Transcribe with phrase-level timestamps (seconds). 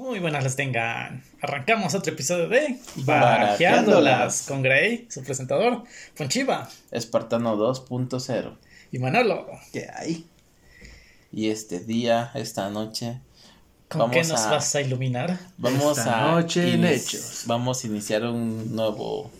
[0.00, 1.22] Muy buenas les tengan.
[1.42, 4.46] Arrancamos otro episodio de Barajeándolas.
[4.48, 5.84] Con Gray, su presentador,
[6.16, 8.56] Ponchiva Espartano 2.0.
[8.92, 9.46] y Manolo.
[9.74, 10.24] ¿Qué hay?
[11.32, 13.20] Y este día, esta noche,
[13.88, 15.38] ¿Con Vamos qué nos a- vas a iluminar?
[15.58, 16.32] vamos Esta a.
[16.32, 17.42] noche en Hechos.
[17.44, 19.30] Vamos a iniciar un nuevo.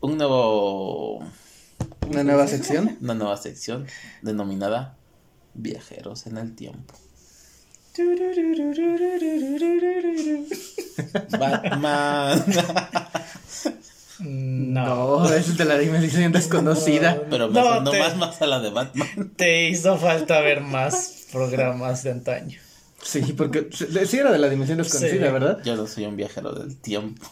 [0.00, 1.18] Un nuevo.
[2.10, 2.98] ¿Una nueva sección?
[3.00, 3.86] Una nueva sección
[4.22, 4.96] denominada
[5.54, 6.94] Viajeros en el Tiempo.
[11.38, 12.44] Batman.
[14.20, 15.20] No.
[15.22, 17.22] No, es de la dimensión desconocida.
[17.30, 19.08] Pero me No, te- más, más a la de Batman.
[19.36, 22.58] Te hizo falta ver más programas de antaño.
[23.00, 25.32] Sí, porque sí era de la dimensión desconocida, Sí.
[25.32, 25.58] ¿verdad?
[25.64, 27.30] Yo no soy un viajero del tiempo.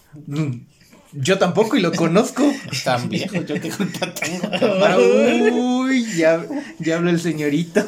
[1.12, 2.42] Yo tampoco y lo conozco.
[2.84, 4.48] Tan viejo, yo qué culpa tengo.
[4.86, 6.44] Ah, Uy, ya,
[6.78, 7.84] ya habla el señorito.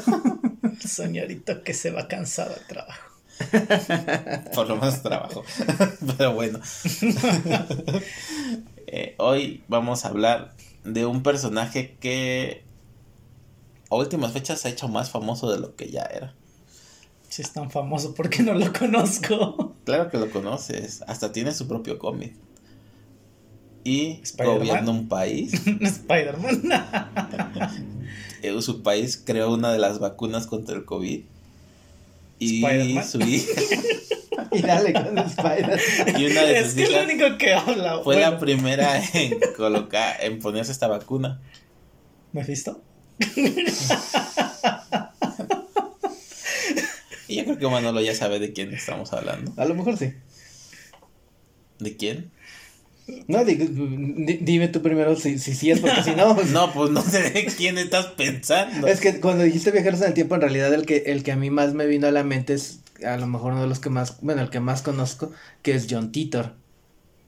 [0.62, 3.08] El señorito que se va cansado al trabajo.
[4.54, 5.44] Por lo menos trabajo.
[6.16, 6.60] Pero bueno.
[8.86, 12.64] Eh, hoy vamos a hablar de un personaje que
[13.90, 16.34] a últimas fechas se ha hecho más famoso de lo que ya era.
[17.28, 19.74] Si es tan famoso, ¿por qué no lo conozco?
[19.84, 22.34] Claro que lo conoces, hasta tiene su propio cómic.
[23.88, 25.54] Y gobierna un país.
[25.80, 26.62] Spider-Man.
[28.40, 31.22] Eh, su país creó una de las vacunas contra el COVID.
[32.38, 32.60] Y
[33.02, 33.50] su hija
[34.52, 35.80] Y dale con Spider.
[36.16, 37.98] y una de es sus que es lo hijas único que habla.
[38.04, 41.40] fue la primera en colocar, en ponerse esta vacuna.
[42.32, 42.80] ¿Me has visto?
[47.26, 49.52] Y yo creo que Manolo ya sabe de quién estamos hablando.
[49.56, 50.14] A lo mejor sí.
[51.80, 52.30] ¿De quién?
[53.26, 56.34] No, di- di- dime tú primero si si sí es, porque si no.
[56.34, 58.86] pues- No, pues no sé de quién estás pensando.
[58.86, 61.36] Es que cuando dijiste viajeros en el tiempo, en realidad el que, el que a
[61.36, 63.90] mí más me vino a la mente es a lo mejor uno de los que
[63.90, 65.30] más, bueno, el que más conozco,
[65.62, 66.54] que es John Titor.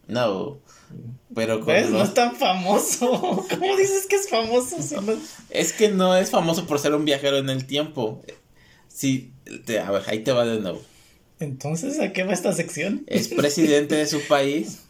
[0.08, 0.58] No.
[1.34, 1.88] Pero con ¿Ves?
[1.90, 3.46] No los- es tan famoso.
[3.50, 4.82] ¿Cómo dices que es famoso?
[4.82, 5.14] Si no-
[5.50, 8.22] Es que no es famoso por ser un viajero en el tiempo.
[8.88, 9.32] Sí,
[9.64, 10.82] te- a ver, ahí te va de nuevo.
[11.38, 13.04] Entonces, ¿a qué va esta sección?
[13.06, 14.80] Es presidente de su país.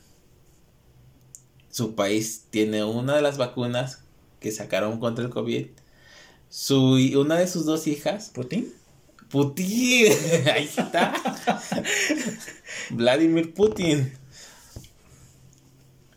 [1.70, 4.02] Su país tiene una de las vacunas
[4.40, 5.66] que sacaron contra el COVID.
[6.48, 8.72] Su, una de sus dos hijas ¿Putin?
[9.30, 10.12] Putin,
[10.52, 11.14] ahí está.
[12.90, 14.12] Vladimir Putin.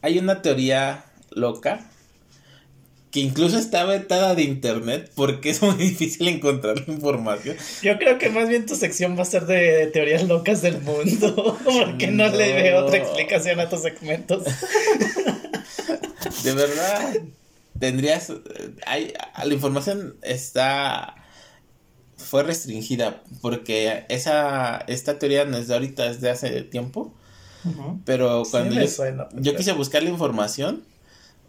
[0.02, 1.90] Hay una teoría loca
[3.14, 7.56] que incluso está vetada de internet porque es muy difícil encontrar información.
[7.84, 11.60] Yo creo que más bien tu sección va a ser de teorías locas del mundo.
[11.64, 14.44] Porque no, le veo otra explicación a tus segmentos.
[16.44, 17.14] De verdad,
[17.80, 18.34] tendrías.
[18.88, 19.14] Hay,
[19.46, 21.16] la información está.
[22.18, 27.14] Fue restringida porque esa esta teoría no es de ahorita, es de hace tiempo.
[28.06, 30.84] Pero cuando yo, suena, yo quise buscar la información,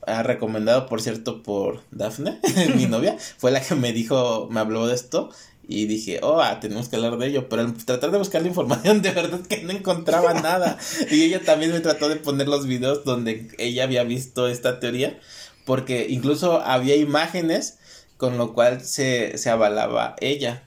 [0.07, 2.41] ah, recomendado por cierto por Dafne,
[2.77, 5.31] mi novia, fue la que me dijo, me habló de esto
[5.67, 8.49] y dije, oh, ah, tenemos que hablar de ello, pero al tratar de buscar la
[8.49, 10.79] información de verdad que no encontraba nada.
[11.11, 15.19] Y ella también me trató de poner los videos donde ella había visto esta teoría,
[15.65, 17.79] porque incluso había imágenes
[18.17, 20.65] con lo cual se, se avalaba ella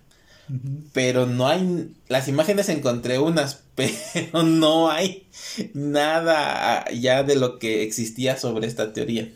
[0.94, 5.28] pero no hay, las imágenes encontré unas, pero no hay
[5.74, 9.32] nada ya de lo que existía sobre esta teoría,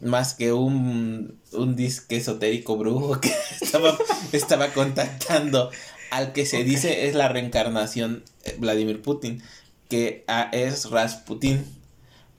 [0.00, 3.98] más que un, un disque esotérico brujo que estaba,
[4.32, 5.70] estaba contactando
[6.10, 9.42] al que se dice es la reencarnación eh, Vladimir Putin,
[9.88, 11.64] que ah, es Rasputin,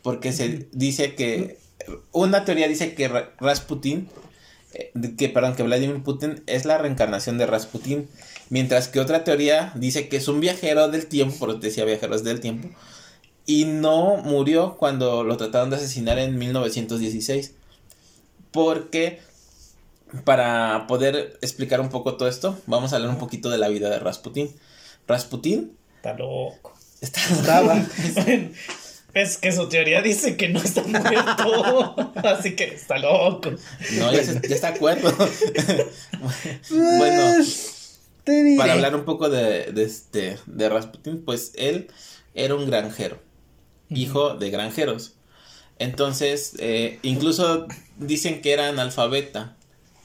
[0.04, 1.58] porque se dice que,
[2.14, 4.08] una teoría dice que Ra- Rasputin
[4.74, 8.08] eh, que perdón, que Vladimir Putin es la reencarnación de Rasputin,
[8.50, 12.40] mientras que otra teoría dice que es un viajero del tiempo, por decía viajeros del
[12.40, 12.70] tiempo,
[13.46, 17.54] y no murió cuando lo trataron de asesinar en 1916,
[18.52, 19.20] porque
[20.24, 23.90] para poder explicar un poco todo esto, vamos a hablar un poquito de la vida
[23.90, 24.54] de Rasputin.
[25.08, 26.74] Rasputin Está loco.
[27.02, 27.86] está Estaba.
[29.14, 31.96] Es que su teoría dice que no está muerto.
[32.24, 33.52] Así que está loco.
[33.98, 35.12] no, ya, se- ya está acuerdo.
[36.70, 37.44] bueno,
[38.28, 38.58] te diré.
[38.58, 41.88] Para hablar un poco de, de este de Rasputin, pues él
[42.36, 43.20] era un granjero,
[43.90, 45.16] hijo de granjeros.
[45.80, 49.56] Entonces, eh, incluso dicen que era analfabeta,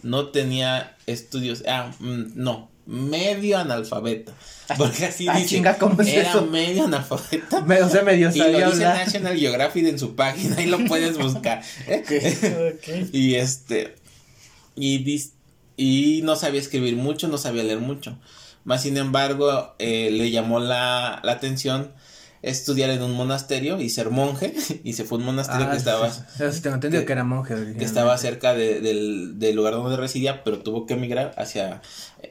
[0.02, 4.32] no tenía estudios, ah, mm, no, medio analfabeta,
[4.76, 6.46] porque así Ah, dice, chinga, ¿cómo es era eso?
[6.46, 7.60] medio analfabeta.
[7.66, 9.04] Me- o sea, medio Y sabía lo dice hablar.
[9.06, 11.62] National Geographic en su página y lo puedes buscar.
[13.12, 13.94] Y este.
[14.74, 15.32] Y, dis-
[15.76, 18.18] y no sabía escribir mucho, no sabía leer mucho.
[18.64, 21.92] Más sin embargo, eh, le llamó la, la atención
[22.42, 24.52] estudiar en un monasterio y ser monje
[24.84, 26.44] y se fue a un monasterio que Ah, estaba sí, sí.
[26.52, 27.48] Sí, tengo entendido que, era monje.
[27.48, 27.84] que originalmente.
[27.84, 31.82] estaba cerca de- del, del lugar donde residía pero tuvo que emigrar hacia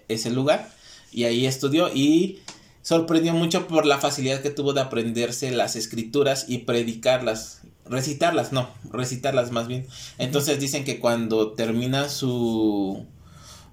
[0.09, 0.69] ese lugar
[1.13, 2.39] y ahí estudió y
[2.81, 8.69] sorprendió mucho por la facilidad que tuvo de aprenderse las escrituras y predicarlas recitarlas no
[8.91, 13.05] recitarlas más bien entonces dicen que cuando termina su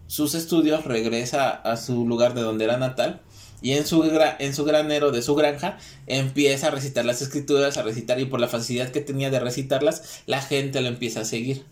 [0.08, 3.20] sus estudios regresa a su lugar de donde era natal
[3.62, 5.78] y en su, gra- en su granero de su granja
[6.08, 10.22] empieza a recitar las escrituras, a recitar y por la facilidad que tenía de recitarlas,
[10.26, 11.64] la gente lo empieza a seguir.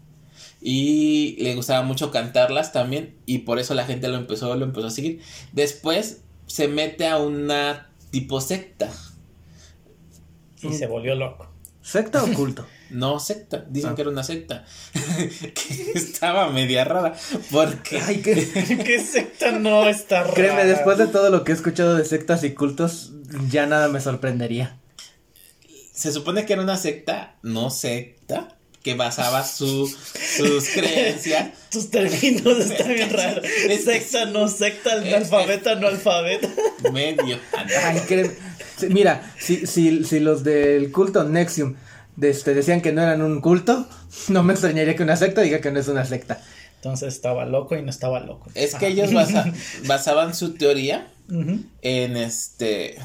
[0.62, 4.86] Y le gustaba mucho cantarlas también y por eso la gente lo empezó, lo empezó
[4.88, 5.20] a seguir.
[5.52, 8.90] Después se mete a una tipo secta.
[10.62, 11.48] Y se volvió loco.
[11.82, 12.66] ¿Secta o culto?
[12.90, 13.94] No secta, dicen Ah.
[13.94, 14.64] que era una secta.
[14.94, 17.14] que estaba media rara
[17.50, 18.00] porque...
[18.06, 18.34] Ay, que...
[18.84, 20.34] ¿Qué secta no está rara?
[20.34, 23.12] Créeme, después de todo lo que he escuchado de sectas y cultos,
[23.50, 24.78] ya nada me sorprendería.
[25.92, 29.88] se supone que era una secta, no secta, que basaba su,
[30.36, 31.50] sus creencias.
[31.70, 33.44] Tus términos están bien raros.
[33.68, 36.48] Es- Secta, no secta, alfabeta, no alfabeta.
[36.92, 37.38] medio.
[37.84, 38.30] Ay, créeme.
[38.78, 41.74] Sí, Mira, si, si, si los del culto Nexium
[42.20, 43.86] este, decían que no eran un culto,
[44.28, 46.42] no me extrañaría que una secta diga que no es una secta.
[46.76, 48.50] Entonces estaba loco y no estaba loco.
[48.54, 49.52] Es que ellos basa-
[49.86, 51.08] basaban su teoría
[51.82, 52.96] en este.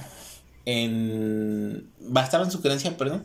[0.65, 1.87] En.
[1.99, 3.23] Basaban su creencia, perdón.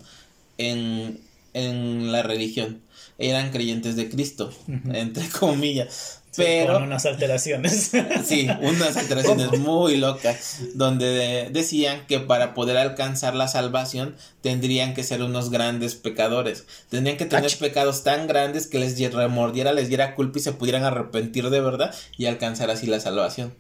[0.59, 1.21] En.
[1.53, 2.83] En la religión.
[3.19, 4.53] Eran creyentes de Cristo.
[4.93, 6.21] Entre comillas.
[6.37, 6.75] Sí, Pero.
[6.75, 7.91] Con unas alteraciones.
[8.27, 14.93] Sí, unas alteraciones muy locas, donde de- decían que para poder alcanzar la salvación tendrían
[14.95, 17.57] que ser unos grandes pecadores, tendrían que tener Ach.
[17.59, 21.95] pecados tan grandes que les remordiera, les diera culpa y se pudieran arrepentir de verdad
[22.19, 23.55] y alcanzar así la salvación.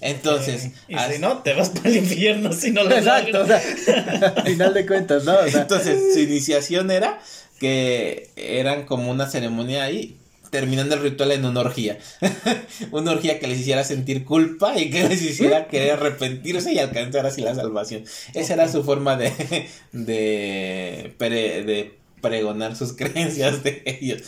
[0.00, 3.38] Entonces, Eh, y as- si no, te vas para el infierno si no lo Exacto,
[3.38, 3.62] o logras.
[3.84, 5.34] sea, al final de cuentas, ¿no?
[5.38, 7.18] O sea, entonces su iniciación era
[7.58, 10.16] que eran como una ceremonia ahí.
[10.50, 11.98] Terminando el ritual en una orgía.
[12.90, 17.24] una orgía que les hiciera sentir culpa y que les hiciera querer arrepentirse y alcanzar
[17.24, 18.04] así la salvación.
[18.34, 19.32] Esa era su forma de,
[19.92, 24.22] de, pre- de pregonar sus creencias de ellos.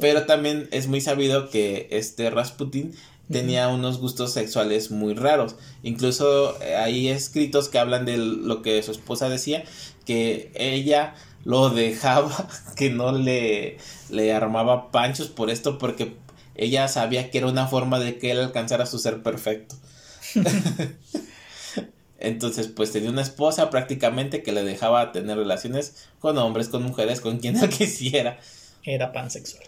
[0.00, 2.94] Pero también es muy sabido que este Rasputin
[3.30, 5.56] tenía unos gustos sexuales muy raros.
[5.82, 9.64] Incluso eh, hay escritos que hablan de lo que su esposa decía,
[10.04, 13.78] que ella lo dejaba, que no le,
[14.10, 16.14] le armaba panchos por esto, porque
[16.54, 19.76] ella sabía que era una forma de que él alcanzara su ser perfecto.
[22.18, 27.22] Entonces, pues tenía una esposa prácticamente que le dejaba tener relaciones con hombres, con mujeres,
[27.22, 28.38] con quien él quisiera.
[28.82, 29.64] Era pansexual.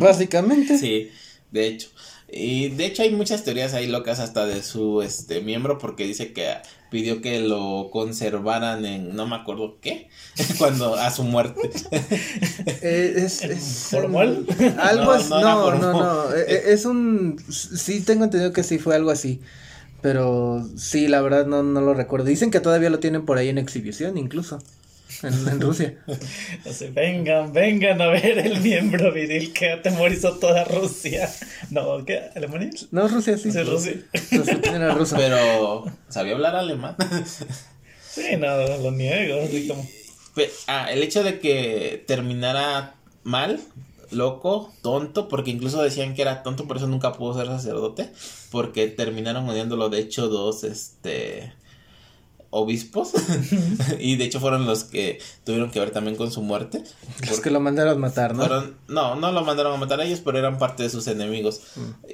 [0.00, 0.76] básicamente.
[0.76, 1.10] Sí,
[1.52, 1.88] de hecho.
[2.28, 6.32] Y de hecho hay muchas teorías ahí locas hasta de su este miembro porque dice
[6.32, 6.54] que
[6.90, 10.08] pidió que lo conservaran en no me acuerdo qué
[10.58, 11.70] cuando a su muerte.
[12.82, 14.46] Eh, es, ¿En es formol?
[14.78, 15.30] algo No, así.
[15.30, 16.34] no No, no, no.
[16.34, 17.38] eh, Es un.
[17.50, 19.40] Sí, tengo entendido que sí fue algo así.
[20.02, 22.26] Pero sí, la verdad no, no lo recuerdo.
[22.26, 24.60] Dicen que todavía lo tienen por ahí en exhibición, incluso.
[25.22, 25.98] En, en Rusia.
[26.68, 31.32] Así, vengan, vengan a ver el miembro viril que atemorizó toda Rusia.
[31.70, 32.30] No, ¿qué?
[32.34, 32.70] ¿Alemania?
[32.90, 33.50] No, Rusia sí.
[33.50, 33.94] Sí, Rusia.
[34.12, 35.16] Rasputin era ruso.
[35.16, 36.96] Pero sabía hablar alemán.
[38.16, 38.46] Sí, no,
[38.78, 39.42] lo niego.
[39.44, 39.86] Así como.
[40.66, 42.94] Ah, el hecho de que terminara
[43.24, 43.60] mal,
[44.10, 48.10] loco, tonto, porque incluso decían que era tonto, por eso nunca pudo ser sacerdote,
[48.50, 51.52] porque terminaron odiándolo, de hecho, dos, este,
[52.58, 53.12] obispos,
[53.98, 56.82] y de hecho fueron los que tuvieron que ver también con su muerte.
[57.22, 58.44] Es que lo mandaron matar, ¿no?
[58.44, 61.60] Fueron- no, no lo mandaron a matar a ellos, pero eran parte de sus enemigos.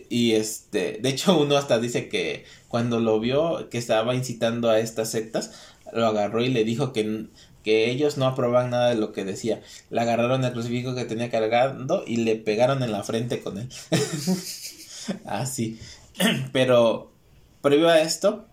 [0.08, 4.78] Y este, de hecho uno hasta dice que cuando lo vio que estaba incitando a
[4.78, 5.52] estas sectas,
[5.92, 7.26] lo agarró y le dijo que,
[7.62, 9.60] que ellos no aprobaban nada de lo que decía.
[9.90, 13.68] Le agarraron el crucifijo que tenía cargando y le pegaron en la frente con él.
[15.24, 15.78] Así.
[16.52, 17.12] Pero
[17.60, 18.46] previo a esto,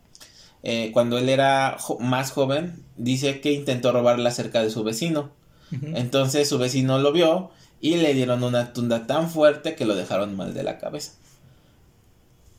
[0.64, 5.32] eh, cuando él era jo- más joven, dice que intentó robarla cerca de su vecino.
[5.94, 10.36] Entonces su vecino lo vio y le dieron una tunda tan fuerte que lo dejaron
[10.36, 11.12] mal de la cabeza.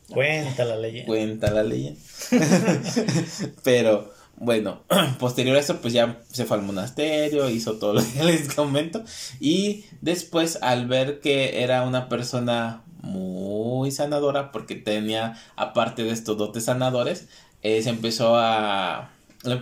[0.08, 1.06] Cuenta la leyenda.
[1.06, 2.00] Cuenta la leyenda.
[3.64, 4.82] Pero bueno,
[5.18, 9.02] posterior a eso pues ya se fue al monasterio, hizo todo lo que les comento
[9.38, 16.36] y después al ver que era una persona muy sanadora porque tenía aparte de estos
[16.36, 17.28] dotes sanadores,
[17.62, 19.10] eh, se empezó a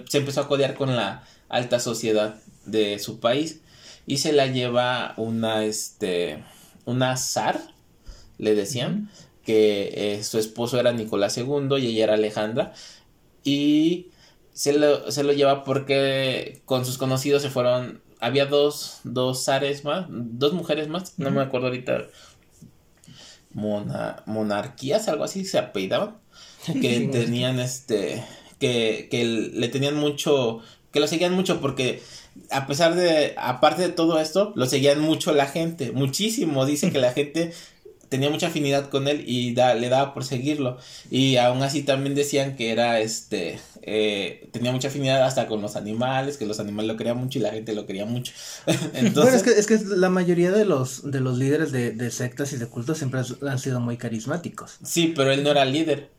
[0.09, 2.37] se empezó a codear con la alta sociedad
[2.67, 3.61] de su país
[4.07, 6.43] y se la lleva una este
[6.85, 7.61] una zar
[8.39, 9.11] le decían
[9.49, 12.75] que eh, su esposo era Nicolás II y ella era Alejandra.
[13.45, 14.09] Y
[14.53, 18.03] se lo, se lo lleva porque con sus conocidos se fueron.
[18.21, 22.09] Había dos, dos zares más, dos mujeres más, no me acuerdo ahorita.
[23.55, 26.19] Mona, monarquías, algo así se apellidaban.
[26.81, 28.23] Que tenían este.
[28.59, 30.61] Que, que le tenían mucho.
[30.93, 32.01] Que lo seguían mucho porque
[32.51, 36.65] a pesar de, aparte de todo esto, lo seguían mucho la gente, muchísimo.
[36.67, 37.53] Dicen que la gente
[38.09, 40.79] tenía mucha afinidad con él y da, le daba por seguirlo.
[41.11, 45.77] Y aún así también decían que era este, eh, tenía mucha afinidad hasta con los
[45.77, 48.33] animales, que los animales lo querían mucho y la gente lo quería mucho.
[48.95, 52.11] Entonces, bueno, es que, es que la mayoría de los, de los líderes de, de
[52.11, 54.79] sectas y de cultos siempre han sido muy carismáticos.
[54.83, 56.18] Sí, pero él no era líder.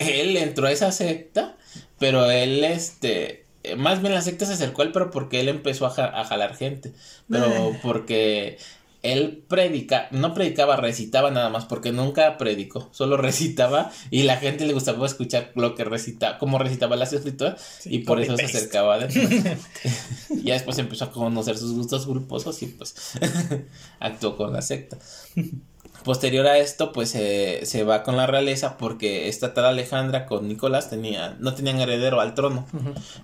[0.00, 1.56] Él entró a esa secta,
[1.98, 5.86] pero él, este, más bien la secta se acercó a él, pero porque él empezó
[5.86, 6.92] a, a jalar gente.
[7.28, 7.80] Pero eh.
[7.82, 8.58] porque
[9.02, 14.66] él predica, no predicaba, recitaba nada más, porque nunca predicó, solo recitaba y la gente
[14.66, 18.98] le gustaba escuchar lo que recitaba, cómo recitaba las escrituras y por eso se acercaba
[18.98, 19.56] de
[20.30, 22.94] Y ya después empezó a conocer sus gustos gruposos y pues
[24.00, 24.98] actuó con la secta.
[26.04, 30.88] Posterior a esto, pues se va con la realeza porque esta tal Alejandra con Nicolás
[30.88, 32.66] tenía, no tenían heredero al trono,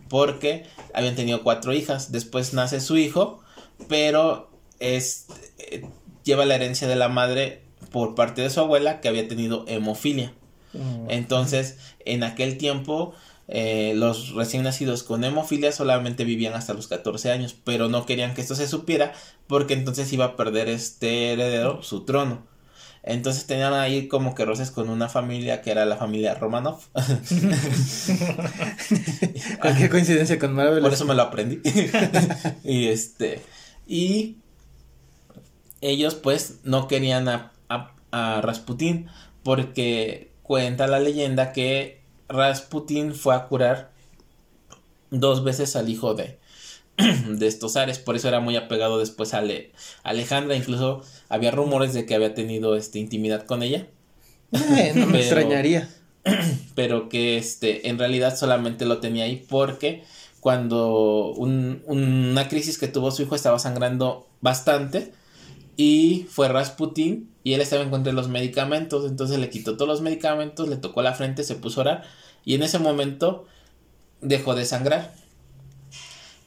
[0.08, 2.12] porque habían tenido cuatro hijas.
[2.12, 3.40] Después nace su hijo,
[3.88, 5.26] pero es,
[5.58, 5.86] eh,
[6.24, 10.34] lleva la herencia de la madre por parte de su abuela que había tenido hemofilia.
[10.72, 11.10] Mm.
[11.10, 13.14] Entonces, en aquel tiempo,
[13.48, 18.34] eh, los recién nacidos con hemofilia solamente vivían hasta los 14 años, pero no querían
[18.34, 19.12] que esto se supiera
[19.46, 22.44] porque entonces iba a perder este heredero su trono.
[23.06, 26.80] Entonces tenían ahí como que roces con una familia que era la familia Romanov.
[29.60, 30.82] Cualquier coincidencia con Marvel.
[30.82, 31.60] Por eso me lo aprendí.
[32.64, 33.40] y este.
[33.86, 34.38] Y
[35.80, 37.52] ellos pues no querían a,
[38.10, 39.06] a, Rasputín
[39.44, 43.92] porque cuenta la leyenda que Rasputín fue a curar
[45.12, 46.40] dos veces al hijo de,
[46.96, 49.42] de estos Ares, por eso era muy apegado después a,
[50.02, 53.86] Alejandra, incluso había rumores de que había tenido este, intimidad con ella.
[54.52, 55.88] Eh, no me extrañaría.
[56.74, 60.04] Pero que este, en realidad solamente lo tenía ahí porque
[60.40, 65.12] cuando una crisis que tuvo su hijo estaba sangrando bastante,
[65.76, 69.88] y fue Rasputin y él estaba en contra de los medicamentos, entonces le quitó todos
[69.88, 72.02] los medicamentos, le tocó la frente, se puso a orar
[72.44, 73.46] y en ese momento
[74.20, 75.14] dejó de sangrar.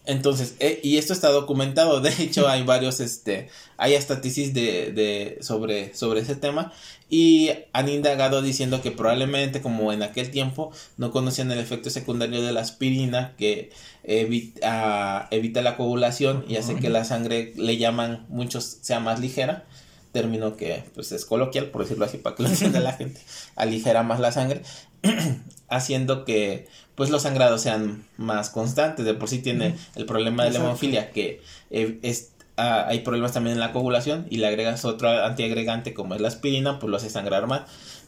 [0.09, 3.47] Entonces, eh, y esto está documentado, de hecho hay varios, este,
[3.77, 6.73] hay hasta tesis de, de, sobre, sobre ese tema
[7.11, 12.41] y han indagado diciendo que probablemente como en aquel tiempo no conocían el efecto secundario
[12.41, 13.69] de la aspirina que
[14.03, 19.67] evita, evita la coagulación y hace que la sangre le llaman muchos sea más ligera,
[20.11, 23.21] término que pues es coloquial por decirlo así para que lo entienda la gente,
[23.55, 24.63] aligera más la sangre,
[25.69, 26.67] haciendo que
[26.99, 31.09] pues los sangrados sean más constantes, de por sí tiene el problema de la hemofilia
[31.09, 31.41] que
[31.71, 36.13] eh, es Ah, hay problemas también en la coagulación y le agregas otro antiagregante como
[36.13, 37.61] es la aspirina, pues lo hace sangrar más.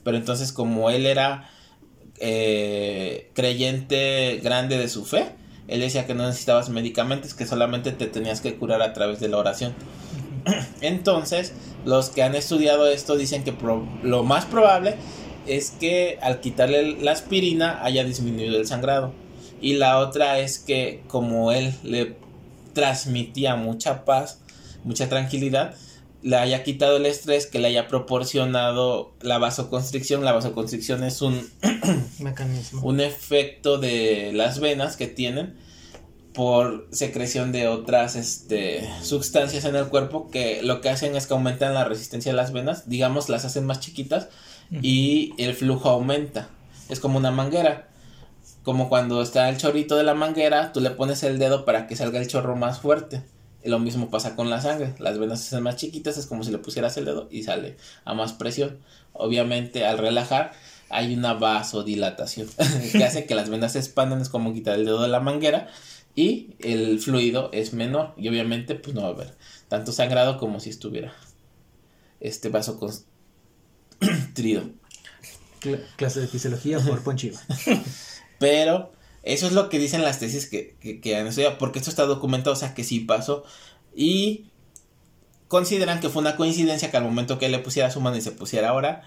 [0.04, 1.50] Pero entonces como él era
[2.20, 5.30] eh, creyente grande de su fe,
[5.70, 9.30] él decía que no necesitabas medicamentos, que solamente te tenías que curar a través de
[9.30, 9.74] la oración.
[10.82, 11.54] Entonces,
[11.86, 13.54] los que han estudiado esto dicen que
[14.04, 14.96] lo más probable
[15.48, 19.14] es que al quitarle la aspirina haya disminuido el sangrado.
[19.62, 22.16] Y la otra es que como él le
[22.74, 24.40] transmitía mucha paz,
[24.84, 25.76] mucha tranquilidad,
[26.24, 30.24] le haya quitado el estrés, que le haya proporcionado la vasoconstricción.
[30.24, 31.50] La vasoconstricción es un
[32.20, 35.56] mecanismo, un efecto de las venas que tienen
[36.34, 41.34] por secreción de otras este, sustancias en el cuerpo que lo que hacen es que
[41.34, 44.30] aumentan la resistencia de las venas, digamos, las hacen más chiquitas
[44.72, 46.50] y el flujo aumenta.
[46.90, 47.88] Es como una manguera.
[48.64, 51.96] Como cuando está el chorrito de la manguera, tú le pones el dedo para que
[51.96, 53.24] salga el chorro más fuerte
[53.70, 54.94] lo mismo pasa con la sangre.
[54.98, 58.14] Las venas son más chiquitas, es como si le pusieras el dedo y sale a
[58.14, 58.80] más presión.
[59.14, 60.52] Obviamente, al relajar,
[60.90, 62.48] hay una vasodilatación
[62.92, 64.22] que hace que las venas se expandan.
[64.22, 65.68] Es como quitar el dedo de la manguera
[66.16, 68.14] y el fluido es menor.
[68.18, 69.34] Y obviamente, pues no va a haber
[69.68, 71.14] tanto sangrado como si estuviera
[72.20, 72.80] este vaso
[74.34, 74.64] constrido.
[75.96, 77.40] clase de fisiología por Ponchiva.
[78.40, 78.92] Pero
[79.24, 82.54] eso es lo que dicen las tesis que, que, han estudiado, porque esto está documentado,
[82.54, 83.44] o sea que sí pasó.
[83.96, 84.46] Y
[85.48, 88.32] consideran que fue una coincidencia que al momento que le pusiera su mano y se
[88.32, 89.04] pusiera ahora,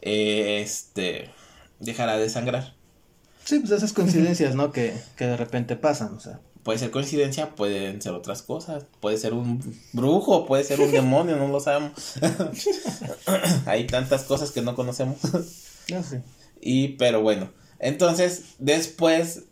[0.00, 1.30] eh, este,
[1.78, 2.74] dejará de sangrar.
[3.44, 4.72] Sí, pues esas coincidencias, ¿no?
[4.72, 6.40] Que, que de repente pasan, o sea.
[6.62, 8.86] Puede ser coincidencia, pueden ser otras cosas.
[9.00, 9.60] Puede ser un
[9.92, 11.92] brujo, puede ser un demonio, no lo sabemos.
[13.66, 15.18] Hay tantas cosas que no conocemos.
[15.90, 16.22] No sé.
[16.60, 17.50] Y, pero bueno,
[17.80, 19.44] entonces después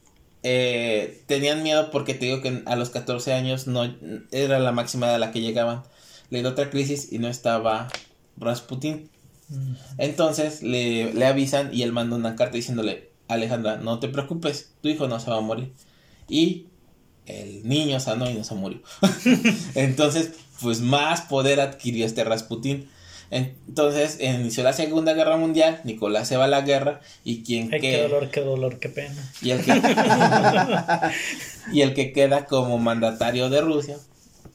[0.43, 3.93] eh, tenían miedo porque te digo que a los 14 años no
[4.31, 5.83] era la máxima de la que llegaban.
[6.31, 7.88] Le dio otra crisis y no estaba
[8.37, 9.11] Rasputin.
[9.99, 14.88] Entonces le, le avisan y él manda una carta diciéndole, Alejandra, no te preocupes, tu
[14.88, 15.73] hijo no se va a morir.
[16.29, 16.69] Y
[17.31, 18.81] el niño sanó y no se murió.
[19.75, 22.89] Entonces, pues más poder adquirió este Rasputin.
[23.31, 27.81] Entonces inició la Segunda Guerra Mundial, Nicolás se va a la guerra y quien Ay,
[27.81, 29.15] qué dolor, qué dolor, qué pena.
[29.41, 29.73] y el que
[31.73, 33.99] y el que queda como mandatario de Rusia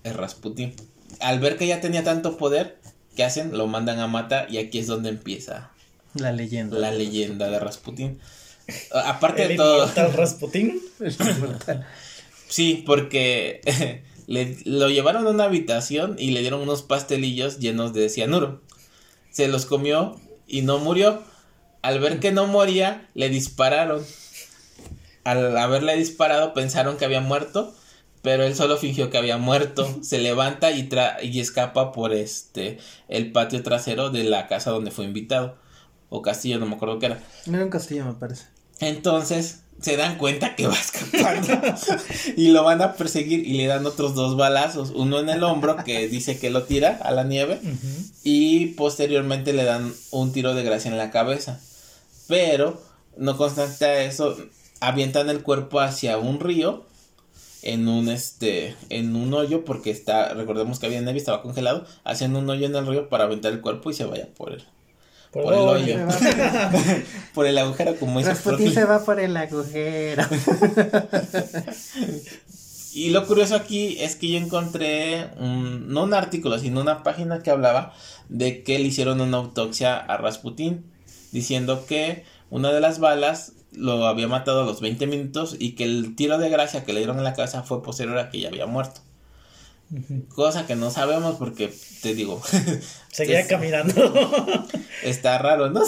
[0.04, 0.74] es Rasputin.
[1.22, 2.78] Al ver que ya tenía tanto poder,
[3.16, 3.58] ¿qué hacen?
[3.58, 5.72] Lo mandan a matar y aquí es donde empieza
[6.14, 6.78] La leyenda.
[6.78, 8.20] la leyenda de Rasputin.
[8.92, 10.82] Aparte El de todo, Rasputín.
[12.48, 13.62] sí, porque
[14.28, 18.62] le, lo llevaron a una habitación y le dieron unos pastelillos llenos de cianuro.
[19.32, 21.22] Se los comió y no murió.
[21.82, 24.04] Al ver que no moría, le dispararon.
[25.24, 27.76] Al haberle disparado pensaron que había muerto,
[28.22, 29.88] pero él solo fingió que había muerto.
[30.02, 34.92] Se levanta y, tra y escapa por este el patio trasero de la casa donde
[34.92, 35.58] fue invitado.
[36.10, 37.24] O castillo, no me acuerdo qué era.
[37.46, 38.46] No era un castillo, me parece.
[38.80, 41.62] Entonces se dan cuenta que va escapando
[42.36, 45.76] y lo van a perseguir y le dan otros dos balazos, uno en el hombro
[45.84, 47.60] que dice que lo tira a la nieve
[48.24, 51.60] y posteriormente le dan un tiro de gracia en la cabeza.
[52.28, 52.82] Pero
[53.18, 54.38] no constante a eso,
[54.80, 56.86] avientan el cuerpo hacia un río
[57.62, 61.86] en un este en un hoyo porque está recordemos que había nieve y estaba congelado,
[62.04, 64.64] hacen un hoyo en el río para aventar el cuerpo y se vaya por el
[65.36, 65.82] Por Por el hoy.
[65.92, 66.08] hoyo.
[67.34, 70.24] por el agujero como Rasputin se va por el agujero.
[72.94, 77.44] Y lo curioso aquí es que yo encontré un, no un artículo, sino una página
[77.44, 77.94] que hablaba
[78.30, 80.86] de que le hicieron una autopsia a Rasputin,
[81.34, 85.84] diciendo que una de las balas lo había matado a los 20 minutos y que
[85.84, 88.48] el tiro de gracia que le dieron en la cabeza fue posterior a que ya
[88.48, 89.02] había muerto.
[90.30, 91.72] Cosa que no sabemos porque,
[92.02, 92.42] te digo,
[93.12, 93.94] Seguía Es- caminando.
[95.04, 95.82] está raro, ¿no?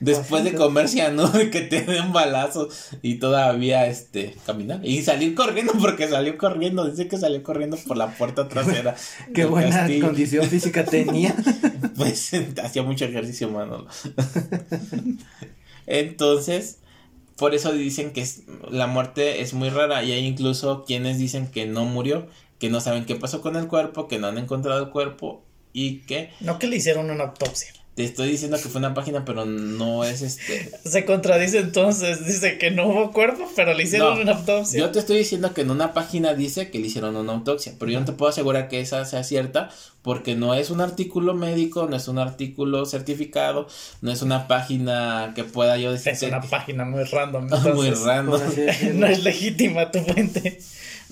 [0.00, 5.34] Después de comer cianuro y que te den balazos y todavía este caminar y salir
[5.34, 8.94] corriendo porque salió corriendo, dice que salió corriendo por la puerta trasera.
[9.34, 10.06] Qué buena castillo.
[10.06, 11.34] condición física tenía.
[11.96, 12.30] Pues
[12.62, 13.86] hacía mucho ejercicio, Manolo.
[15.86, 16.78] Entonces,
[17.36, 21.48] por eso dicen que es- la muerte es muy rara y hay incluso quienes dicen
[21.50, 22.28] que no murió,
[22.62, 25.96] que no saben qué pasó con el cuerpo, que no han encontrado el cuerpo y
[26.02, 27.72] que No que le hicieron una autopsia.
[27.96, 32.24] te estoy diciendo que fue una página, pero no es este Se contradice entonces.
[32.24, 34.78] Dice que no hubo cuerpo, pero le hicieron No, una autopsia.
[34.78, 37.90] Yo te estoy diciendo que en una página dice que le hicieron una autopsia, pero
[37.90, 39.68] yo no te puedo asegurar que esa sea cierta
[40.02, 43.66] porque no es un artículo médico, no es un artículo certificado,
[44.02, 47.48] no es una página que pueda yo decir Es una página muy random.
[47.74, 48.40] muy random.
[48.94, 50.60] No es legítima tu fuente.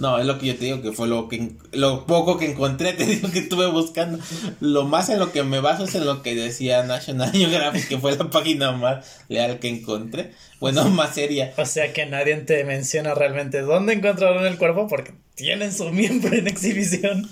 [0.00, 2.92] No, es lo que yo te digo que fue lo que lo poco que encontré,
[2.94, 4.18] te digo que estuve buscando.
[4.60, 7.98] Lo más en lo que me baso es en lo que decía National Geographic, que
[7.98, 10.32] fue la página más leal que encontré.
[10.58, 11.52] Bueno, más seria.
[11.58, 16.34] O sea que nadie te menciona realmente dónde encontraron el cuerpo porque tienen su miembro
[16.34, 17.28] en exhibición.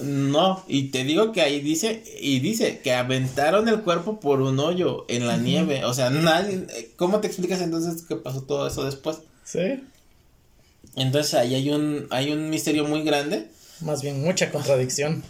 [0.00, 4.58] No, y te digo que ahí dice, y dice que aventaron el cuerpo por un
[4.60, 5.84] hoyo en la nieve.
[5.84, 9.18] O sea, nadie, ¿cómo te explicas entonces que pasó todo eso después?
[9.44, 9.80] Sí.
[10.96, 15.22] Entonces ahí hay un, hay un misterio muy grande Más bien mucha contradicción.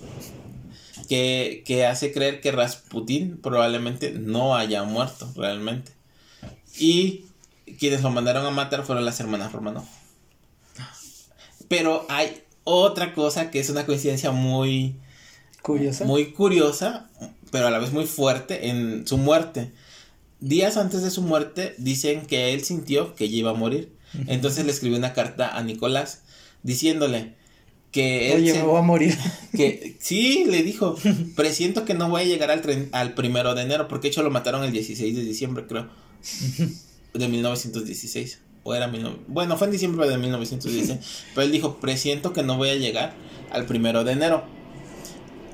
[1.08, 5.92] que, que hace creer que Rasputín probablemente no haya muerto realmente.
[6.78, 7.26] Y
[7.78, 9.84] quienes lo mandaron a matar fueron las hermanas Romanov.
[11.68, 14.96] Pero hay otra cosa que es una coincidencia muy,
[15.62, 16.04] Curiosa.
[16.04, 17.08] muy curiosa,
[17.50, 19.72] pero a la vez muy fuerte en su muerte.
[20.40, 23.92] Días antes de su muerte dicen que él sintió que ella iba a morir.
[24.26, 26.22] Entonces le escribió una carta a Nicolás
[26.62, 27.34] diciéndole
[27.92, 29.16] que él Oye, se- me voy a morir.
[29.56, 30.96] que sí, le dijo,
[31.36, 34.22] presiento que no voy a llegar al, tren- al primero de enero, porque de hecho
[34.22, 35.88] lo mataron el 16 de diciembre, creo,
[37.14, 38.40] de 1916.
[38.66, 40.98] O era, mil no- bueno, fue en diciembre de 1916,
[41.34, 43.14] pero él dijo, presiento que no voy a llegar
[43.52, 44.44] al primero de enero.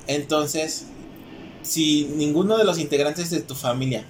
[0.07, 0.85] Entonces,
[1.61, 4.05] si ninguno de los integrantes de tu familia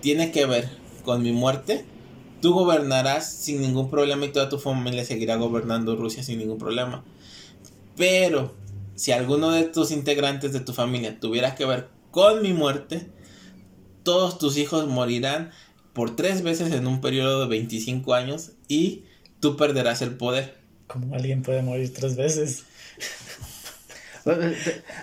[0.00, 0.68] tiene que ver
[1.04, 1.84] con mi muerte,
[2.40, 7.04] tú gobernarás sin ningún problema y toda tu familia seguirá gobernando Rusia sin ningún problema.
[7.96, 8.54] Pero
[8.94, 13.06] si alguno de tus integrantes de tu familia tuviera que ver con mi muerte,
[14.02, 15.50] todos tus hijos morirán
[15.92, 19.04] por tres veces en un periodo de 25 años y
[19.40, 20.58] tú perderás el poder.
[20.86, 22.64] ¿Cómo alguien puede morir tres veces?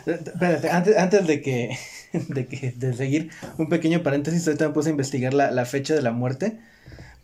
[0.05, 1.77] Espérate, antes, antes de que,
[2.13, 5.95] de que, de seguir, un pequeño paréntesis, ahorita me puse a investigar la, la fecha
[5.95, 6.59] de la muerte,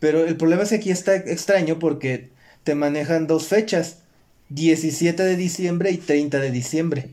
[0.04, 2.28] pero el problema es que aquí está extraño porque
[2.62, 4.00] te manejan dos fechas,
[4.50, 7.08] 17 de diciembre y 30 de diciembre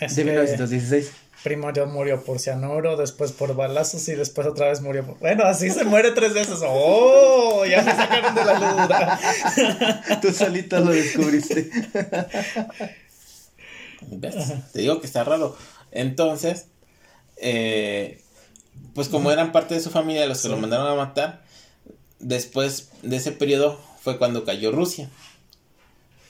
[0.00, 1.12] Es de que 1916.
[1.42, 5.18] primero murió por cianuro, después por balazos y después otra vez murió por...
[5.18, 6.58] Bueno, así se muere tres veces.
[6.62, 7.64] ¡Oh!
[7.64, 9.20] Ya me sacaron de la duda.
[10.20, 11.70] Tú solito lo descubriste.
[14.02, 14.34] ¿Ves?
[14.74, 15.56] Te digo que está raro.
[15.90, 16.66] Entonces,
[17.38, 18.20] eh,
[18.94, 21.48] pues como eran parte de su familia los que lo mandaron a matar,
[22.20, 25.08] después de ese periodo fue cuando cayó Rusia.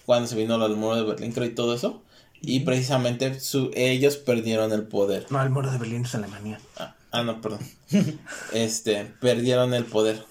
[0.07, 2.03] Cuando se vino el muro de Berlín, creo, y todo eso.
[2.43, 5.27] Y precisamente su, ellos perdieron el poder.
[5.31, 6.59] No, el muro de Berlín es Alemania.
[6.77, 7.61] Ah, ah, no, perdón.
[8.53, 10.25] este, perdieron el poder.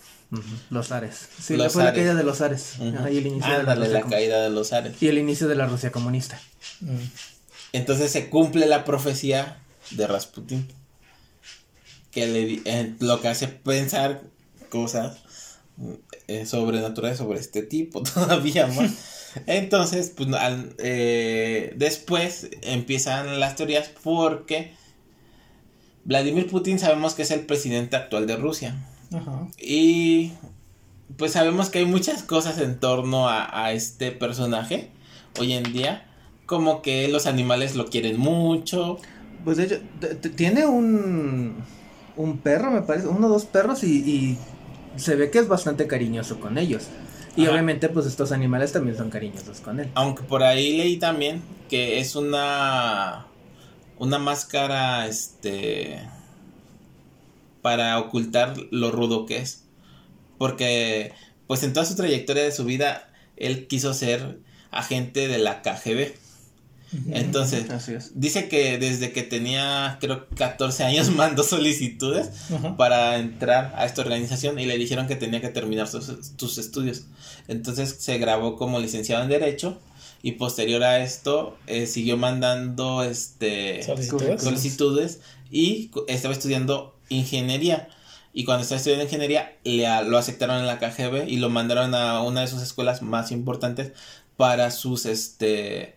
[0.70, 1.28] Los Ares.
[1.42, 2.76] Sí, Los fue la caída de los Ares.
[2.80, 5.02] Ajá, y el inicio de la Ándale, Rusia la comu- caída de los Ares.
[5.02, 6.40] Y el inicio de la Rusia comunista.
[7.74, 9.58] Entonces se cumple la profecía
[9.92, 10.68] de Rasputin.
[12.12, 14.22] Que le eh, lo que hace pensar
[14.70, 15.18] cosas
[16.28, 19.34] eh, sobrenaturales sobre este tipo todavía más.
[19.46, 24.74] Entonces, pues al- eh, después empiezan las teorías porque
[26.06, 28.76] Vladimir Putin sabemos que es el presidente actual de Rusia.
[29.14, 29.48] Ajá.
[29.60, 30.32] Y
[31.18, 34.90] pues sabemos que hay muchas cosas en torno a, a este personaje
[35.40, 36.06] hoy en día.
[36.46, 38.98] Como que los animales lo quieren mucho.
[39.44, 39.80] Pues de hecho,
[40.36, 41.64] tiene un,
[42.18, 44.38] un perro, me parece, uno o dos perros y, y
[44.96, 46.88] se ve que es bastante cariñoso con ellos.
[47.36, 47.52] Y Ajá.
[47.52, 49.90] obviamente pues estos animales también son cariñosos con él.
[49.96, 53.28] Aunque por ahí leí también que es una
[53.98, 56.00] una máscara este
[57.62, 59.66] para ocultar lo rudo que es.
[60.38, 61.14] Porque
[61.48, 64.40] pues en toda su trayectoria de su vida él quiso ser
[64.72, 66.14] agente de la KGB.
[67.12, 68.20] Entonces, Así es.
[68.20, 72.78] Dice que desde que tenía, creo, 14 años mandó solicitudes Ajá.
[72.78, 77.04] para entrar a esta organización y le dijeron que tenía que terminar sus, sus estudios.
[77.48, 79.80] Entonces se grabó como licenciado en Derecho
[80.22, 84.44] y posterior a esto eh, siguió mandando este ¿Solicitudes?
[84.44, 87.90] solicitudes y estaba estudiando ingeniería.
[88.34, 92.22] Y cuando estaba estudiando ingeniería, le, lo aceptaron en la KGB y lo mandaron a
[92.22, 93.94] una de sus escuelas más importantes
[94.38, 95.96] para sus, este,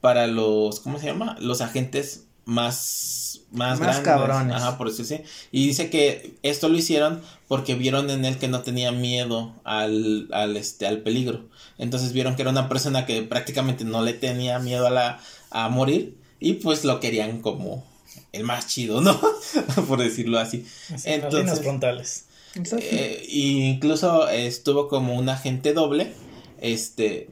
[0.00, 1.36] para los, ¿cómo se llama?
[1.40, 4.04] Los agentes más, más, Más grandes.
[4.04, 4.56] cabrones.
[4.56, 5.20] Ajá, por eso sí.
[5.52, 10.28] Y dice que esto lo hicieron porque vieron en él que no tenía miedo al,
[10.32, 11.48] al, este, al peligro.
[11.78, 15.68] Entonces vieron que era una persona que prácticamente no le tenía miedo a la, a
[15.68, 17.84] morir y pues lo querían como
[18.32, 19.20] el más chido, ¿no?
[19.88, 20.64] por decirlo así.
[20.92, 22.24] Así, en las Entonces- líneas frontales.
[22.56, 22.84] Exacto.
[22.90, 26.12] Eh, incluso estuvo como un agente doble,
[26.60, 27.28] este,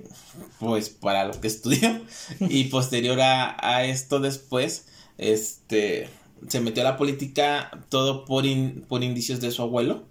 [0.58, 2.00] pues para lo que estudió.
[2.40, 4.86] y posterior a, a esto después,
[5.18, 6.08] este,
[6.48, 10.04] se metió a la política todo por, in- por indicios de su abuelo.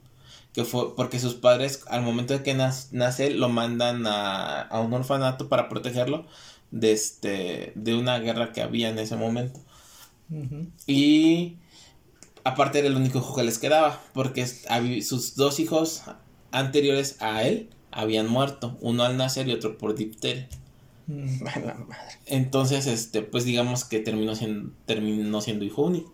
[0.53, 4.91] Que fue porque sus padres, al momento de que nace, lo mandan a, a un
[4.93, 6.25] orfanato para protegerlo
[6.71, 9.59] de, este, de una guerra que había en ese momento.
[10.87, 11.57] Y
[12.43, 14.47] aparte era el único hijo que les quedaba, porque
[15.03, 16.01] sus dos hijos
[16.51, 20.47] anteriores a él habían muerto, uno al nacer y otro por difteria.
[21.07, 21.47] Mm.
[21.55, 22.05] A la madre.
[22.25, 26.13] Entonces, este, pues digamos que terminó siendo, terminó siendo hijo único.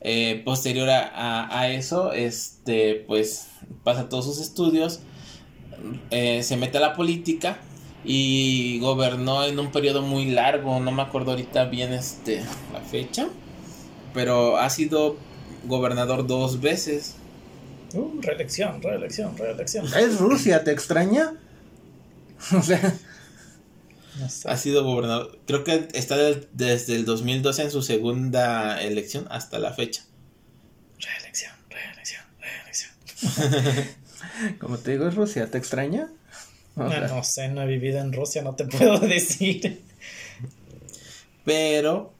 [0.00, 3.48] Eh, posterior a, a- a eso, este, pues
[3.82, 5.00] pasa todos sus estudios,
[6.10, 7.58] eh, se mete a la política
[8.04, 12.42] y gobernó en un periodo muy largo, no me acuerdo ahorita bien este,
[12.72, 13.28] la fecha,
[14.14, 15.16] pero ha sido
[15.64, 17.16] gobernador dos veces.
[17.96, 19.86] Uh, reelección, reelección, reelección.
[19.86, 20.62] ¿Es Rusia?
[20.64, 21.34] ¿Te extraña?
[22.52, 22.94] O sea,
[24.20, 24.48] No sé.
[24.48, 29.58] Ha sido gobernador, creo que está del- desde el 2012 en su segunda elección hasta
[29.58, 30.04] la fecha.
[31.00, 33.94] Reelección, reelección, reelección.
[34.60, 35.50] como te digo, es Rusia.
[35.50, 36.08] ¿Te extraña?
[36.76, 39.82] O No, sea, no sé, no he vivido en Rusia, no te puedo decir.
[41.44, 42.12] Pero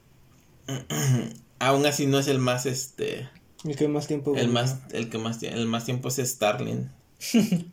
[1.58, 3.28] aún así no es el más este
[3.66, 4.34] ¿El que más tiempo?
[4.36, 6.90] el más el que más el más tiempo es Starlin.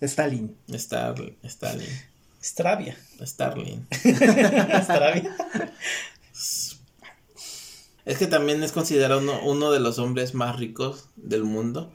[0.00, 0.56] Stalin.
[0.68, 1.88] Star, Stalin.
[2.42, 2.96] Stravia.
[3.22, 3.86] Starlin.
[4.82, 5.36] Stravia.
[8.06, 11.92] Es que también es considerado uno, uno de los hombres más ricos del mundo.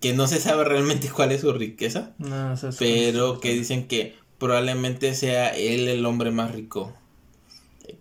[0.00, 2.12] Que no se sabe realmente cuál es su riqueza.
[2.18, 6.92] No, es- Pero que dicen que probablemente sea él el hombre más rico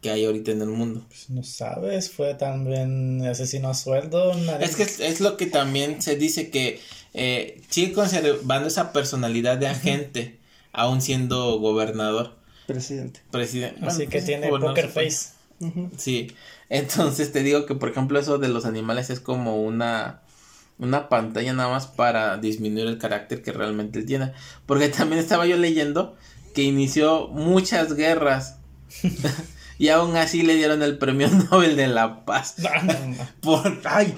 [0.01, 1.05] que hay ahorita en el mundo.
[1.07, 4.33] Pues no sabes, fue también asesino a sueldo.
[4.35, 6.79] nadie- Es que es, es lo que también se dice que
[7.13, 10.39] eh, sigue conservando esa personalidad de agente,
[10.71, 12.35] aún siendo gobernador.
[12.67, 13.19] Presidente.
[13.31, 13.85] Presidente.
[13.85, 15.29] Así que pues, tiene poker face.
[15.97, 16.31] Sí,
[16.69, 20.21] entonces te digo que por ejemplo eso de los animales es como una
[20.79, 24.33] una pantalla nada más para disminuir el carácter que realmente él tiene,
[24.65, 26.17] porque también estaba yo leyendo
[26.55, 28.57] que inició muchas guerras
[29.83, 33.27] y aún así le dieron el premio Nobel de la Paz No, no, no.
[33.41, 34.15] por Ay,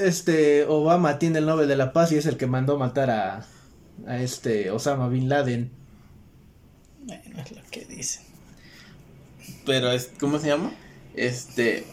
[0.00, 3.46] este Obama tiene el Nobel de la Paz y es el que mandó matar a,
[4.06, 5.70] a este Osama Bin Laden.
[7.02, 8.22] Bueno, es lo que dicen.
[9.66, 10.72] pero es ¿cómo se llama?
[11.14, 11.84] Este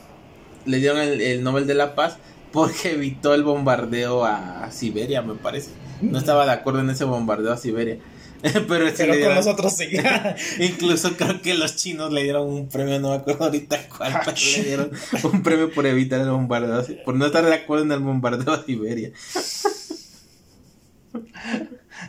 [0.66, 2.16] le dieron el, el Nobel de la Paz
[2.54, 5.72] porque evitó el bombardeo a Siberia, me parece.
[6.02, 7.98] No estaba de acuerdo en ese bombardeo a Siberia.
[8.68, 9.90] Pero, ese Pero con nosotros sí.
[10.60, 14.38] Incluso creo que los chinos le dieron un premio, no me acuerdo ahorita cuál, pero
[14.38, 14.92] le dieron
[15.24, 18.64] un premio por evitar el bombardeo, por no estar de acuerdo en el bombardeo a
[18.64, 19.12] Siberia.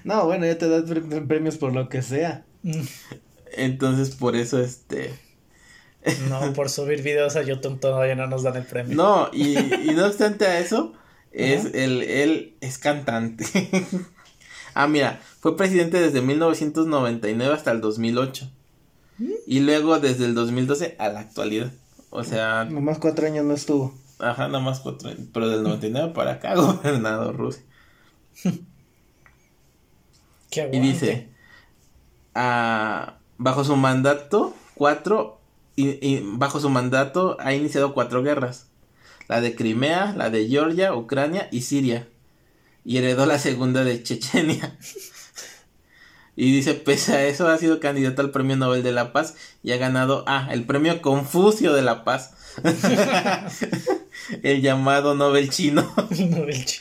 [0.05, 2.45] No, bueno, ya te das pre- premios por lo que sea.
[3.53, 5.13] Entonces, por eso, este...
[6.29, 8.97] No, por subir videos a YouTube todavía no nos dan el premio.
[8.97, 10.95] No, y, y no obstante a eso,
[11.33, 13.45] es el, él es cantante.
[14.75, 18.51] ah, mira, fue presidente desde 1999 hasta el 2008.
[19.47, 21.73] Y luego desde el 2012 a la actualidad.
[22.11, 23.95] O sea, Nomás cuatro años no estuvo.
[24.19, 25.23] ajá, nada más cuatro años.
[25.33, 27.63] Pero del 99 para acá, gobernador Rusia.
[30.51, 31.29] Qué Y dice,
[32.35, 35.41] ah, bajo su mandato, cuatro,
[35.77, 38.67] y, y bajo su mandato ha iniciado cuatro guerras.
[39.29, 42.09] La de Crimea, la de Georgia, Ucrania y Siria.
[42.85, 44.77] Y heredó la segunda de Chechenia.
[46.43, 49.73] y dice, pese a eso, ha sido candidato al Premio Nobel de la Paz y
[49.73, 52.33] ha ganado, ah, el Premio Confucio de la Paz.
[54.43, 55.83] el llamado Nobel chino
[56.31, 56.81] No, el chi-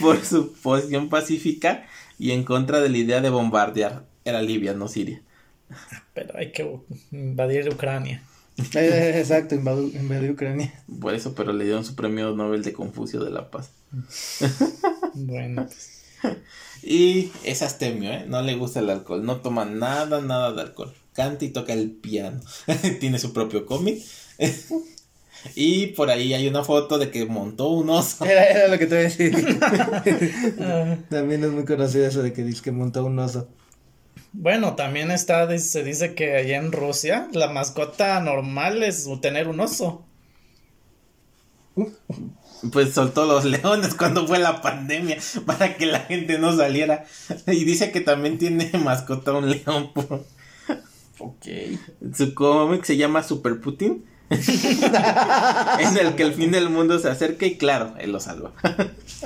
[0.00, 1.86] por su posición pacífica
[2.18, 4.04] y en contra de la idea de bombardear.
[4.24, 5.22] Era Libia, no Siria.
[6.14, 6.70] Pero hay que
[7.12, 8.22] invadir Ucrania.
[8.74, 10.74] Eh, exacto, invadió, invadió Ucrania.
[11.00, 13.70] Por eso, pero le dieron su premio Nobel de Confucio de la Paz.
[15.14, 15.98] Bueno, pues.
[16.82, 18.24] Y es astemio, ¿eh?
[18.28, 19.24] No le gusta el alcohol.
[19.24, 20.94] No toma nada, nada de alcohol.
[21.12, 22.40] Canta y toca el piano.
[23.00, 24.02] Tiene su propio cómic.
[25.56, 28.24] y por ahí hay una foto de que montó un oso.
[28.24, 29.58] Era, era lo que te iba a decir.
[31.10, 33.48] También es muy conocido eso de que dice que montó un oso.
[34.32, 39.60] Bueno, también está, se dice que allá en Rusia la mascota normal es tener un
[39.60, 40.04] oso.
[42.72, 47.04] Pues soltó los leones cuando fue la pandemia para que la gente no saliera.
[47.46, 49.92] Y dice que también tiene mascota un león.
[49.92, 50.24] por-
[51.20, 51.46] Ok.
[52.14, 54.04] Su cómic se llama Super Putin.
[54.30, 58.52] en el que el fin del mundo se acerca y claro, él lo salva.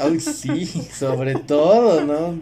[0.00, 0.64] Ay, sí,
[0.96, 2.34] sobre todo, ¿no?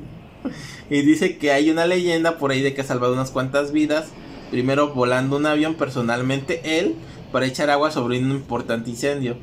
[0.91, 4.07] Y dice que hay una leyenda por ahí de que ha salvado unas cuantas vidas.
[4.51, 6.97] Primero volando un avión personalmente él
[7.33, 9.37] para echar agua sobre un importante incendio.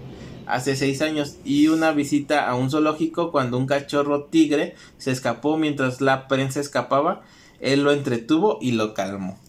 [0.47, 1.35] Hace seis años.
[1.43, 6.59] Y una visita a un zoológico cuando un cachorro tigre se escapó mientras la prensa
[6.59, 7.23] escapaba.
[7.59, 9.39] Él lo entretuvo y lo calmó.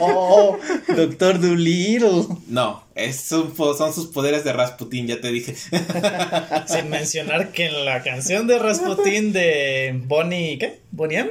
[0.00, 0.56] Oh,
[0.96, 2.26] Doctor Dolittle.
[2.46, 5.56] No, es son sus poderes de Rasputin, ya te dije.
[5.56, 10.80] Sin mencionar que en la canción de Rasputin de Bonnie, ¿qué?
[10.92, 11.30] ¿Bonnie M?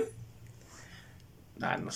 [1.61, 1.91] Ah, no no.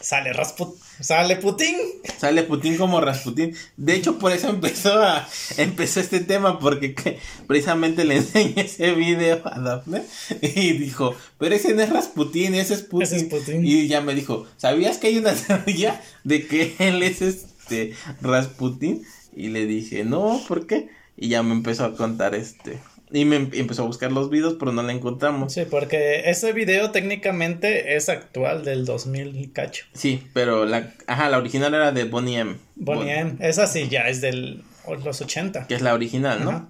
[0.00, 1.76] Sale Rasput, sale Putin.
[2.18, 3.54] Sale Putin como Rasputin.
[3.76, 8.92] De hecho, por eso empezó a empezó este tema, porque que- precisamente le enseñé ese
[8.92, 10.02] video a Daphne
[10.40, 13.02] y dijo, pero ese no es Rasputin, ese es Putin.
[13.02, 13.66] Ese es Putin.
[13.66, 19.04] Y ya me dijo, ¿sabías que hay una teoría de que él es este Rasputin?
[19.36, 20.88] Y le dije, no, ¿por qué?
[21.16, 22.78] Y ya me empezó a contar este.
[23.12, 25.52] Y me em- empezó a buscar los videos, pero no la encontramos.
[25.52, 29.84] Sí, porque ese video técnicamente es actual del 2000 y cacho.
[29.92, 32.56] Sí, pero la, ajá, la original era de Bonnie M.
[32.76, 33.34] Bonnie M.
[33.40, 34.62] Esa sí ya es del
[35.04, 35.66] los 80.
[35.66, 36.50] Que es la original, ¿no?
[36.50, 36.68] Ajá.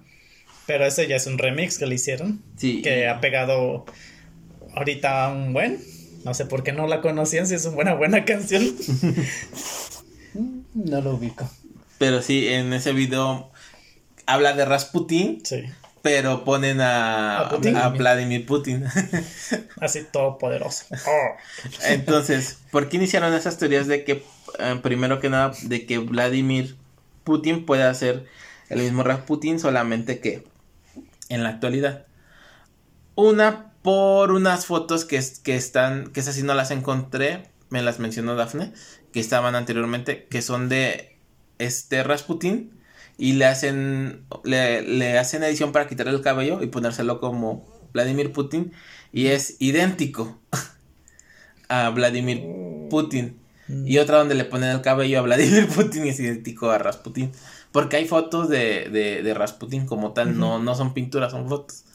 [0.65, 2.41] Pero ese ya es un remix que le hicieron.
[2.57, 2.81] Sí.
[2.81, 3.85] Que ha pegado
[4.75, 5.79] ahorita un buen.
[6.23, 8.63] No sé por qué no la conocían, si es una buena, buena canción.
[10.73, 11.49] No lo ubico.
[11.99, 13.51] Pero sí, en ese video
[14.25, 15.63] habla de Rasputin, Sí.
[16.03, 17.77] Pero ponen a, A Putin.
[17.77, 18.83] a Vladimir Putin.
[19.81, 20.83] Así todopoderoso.
[20.91, 21.37] Oh.
[21.87, 24.21] Entonces, ¿por qué iniciaron esas teorías de que,
[24.59, 26.75] eh, primero que nada, de que Vladimir
[27.23, 28.25] Putin pueda ser
[28.67, 30.43] el mismo Rasputin, solamente que
[31.29, 32.05] en la actualidad?
[33.15, 37.99] Una por unas fotos que, que están, que esas sí no las encontré, me las
[37.99, 38.73] mencionó Dafne,
[39.13, 41.15] que estaban anteriormente, que son de
[41.59, 42.73] este Rasputin
[43.23, 48.33] y le hacen, le, le hacen edición para quitarle el cabello y ponérselo como Vladimir
[48.33, 48.73] Putin
[49.13, 50.41] y es idéntico
[51.69, 52.43] a Vladimir
[52.89, 53.39] Putin.
[53.85, 57.31] Y otra donde le ponen el cabello a Vladimir Putin y es idéntico a Rasputin.
[57.71, 61.85] Porque hay fotos de, de, de Rasputin como tal, no, no son pinturas, son fotos.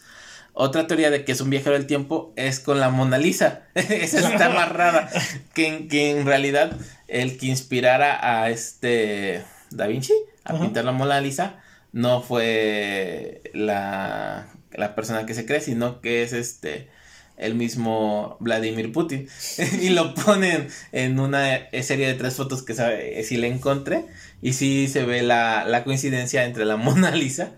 [0.54, 3.64] Otra teoría de que es un viajero del tiempo es con la Mona Lisa.
[3.74, 5.10] Esa está más rara.
[5.54, 6.72] Que, en- que en realidad
[7.06, 10.14] el que inspirara a este Da Vinci
[10.48, 10.60] a Ajá.
[10.60, 11.60] pintar la Mona Lisa
[11.92, 16.88] no fue la, la persona que se cree, sino que es este
[17.36, 19.28] el mismo Vladimir Putin.
[19.80, 24.06] y lo ponen en una serie de tres fotos que sabe, si le encontré.
[24.42, 27.52] Y sí se ve la, la coincidencia entre la Mona Lisa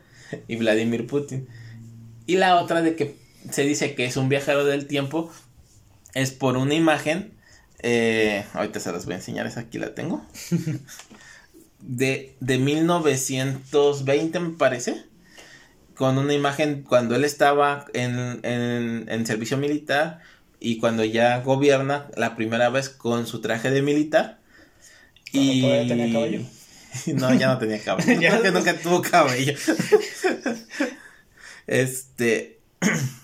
[0.49, 1.49] y Vladimir Putin.
[2.27, 3.17] Y la otra de que
[3.51, 5.33] se dice que es un viajero del tiempo
[6.15, 7.35] es por una imagen.
[7.83, 10.25] eh, ahorita se las voy a enseñar, esa aquí la tengo.
[11.83, 15.05] De, de 1920 me parece.
[15.95, 20.21] Con una imagen cuando él estaba en, en, en servicio militar
[20.59, 24.39] y cuando ya gobierna la primera vez con su traje de militar.
[25.33, 26.41] Cuando todavía tenía cabello.
[27.15, 28.15] No, ya no tenía cabello.
[28.21, 28.51] Ya no.
[28.51, 29.55] nunca tuvo cabello.
[31.67, 32.59] Este.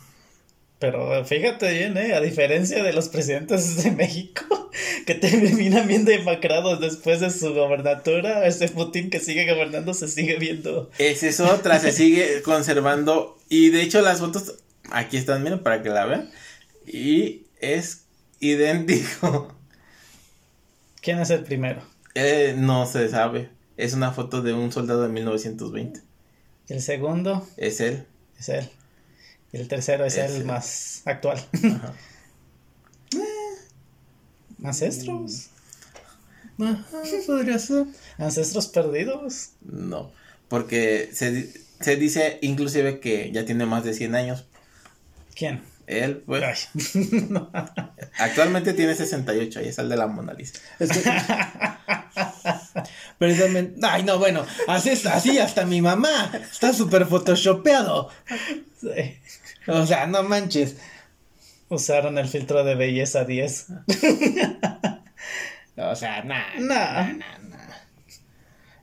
[0.78, 2.14] Pero fíjate bien, ¿eh?
[2.14, 4.70] A diferencia de los presidentes de México,
[5.06, 10.36] que terminan bien demacrados después de su gobernatura, este Putin que sigue gobernando se sigue
[10.36, 10.90] viendo.
[10.98, 13.38] Esa es otra, se sigue conservando.
[13.48, 14.56] Y de hecho, las fotos.
[14.90, 16.30] Aquí están, miren, para que la vean.
[16.86, 18.04] Y es
[18.40, 19.52] idéntico.
[21.00, 21.82] ¿Quién es el primero?
[22.14, 23.50] Eh, no se sabe.
[23.76, 26.00] Es una foto de un soldado de 1920.
[26.68, 28.04] El segundo Es él.
[28.38, 28.68] es él.
[29.52, 31.38] Y el tercero es, el más actual.
[31.54, 31.94] Ajá.
[34.64, 35.48] Ancestros.
[36.58, 37.86] Ajá, podría ser.
[38.18, 39.50] Ancestros perdidos.
[39.60, 40.10] No.
[40.48, 44.46] Porque se, se dice inclusive que ya tiene más de 100 años.
[45.34, 45.62] ¿Quién?
[45.86, 46.42] Él, pues.
[46.42, 46.56] Ay.
[48.18, 50.58] Actualmente tiene 68 y es el de la Mona Lisa.
[50.78, 51.02] Es que-
[53.18, 53.80] Precisamente.
[53.86, 56.30] Ay, no, bueno, así, así hasta mi mamá.
[56.34, 58.10] Está súper photoshopeado.
[58.80, 59.18] Sí.
[59.68, 60.76] O sea, no manches.
[61.68, 63.66] Usaron el filtro de belleza 10.
[65.78, 66.46] O sea, nada.
[66.58, 67.12] Nah.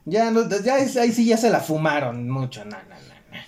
[0.04, 2.64] Ya, no, ya es- ahí sí ya se la fumaron mucho.
[2.64, 2.94] No, no, no,
[3.32, 3.42] no.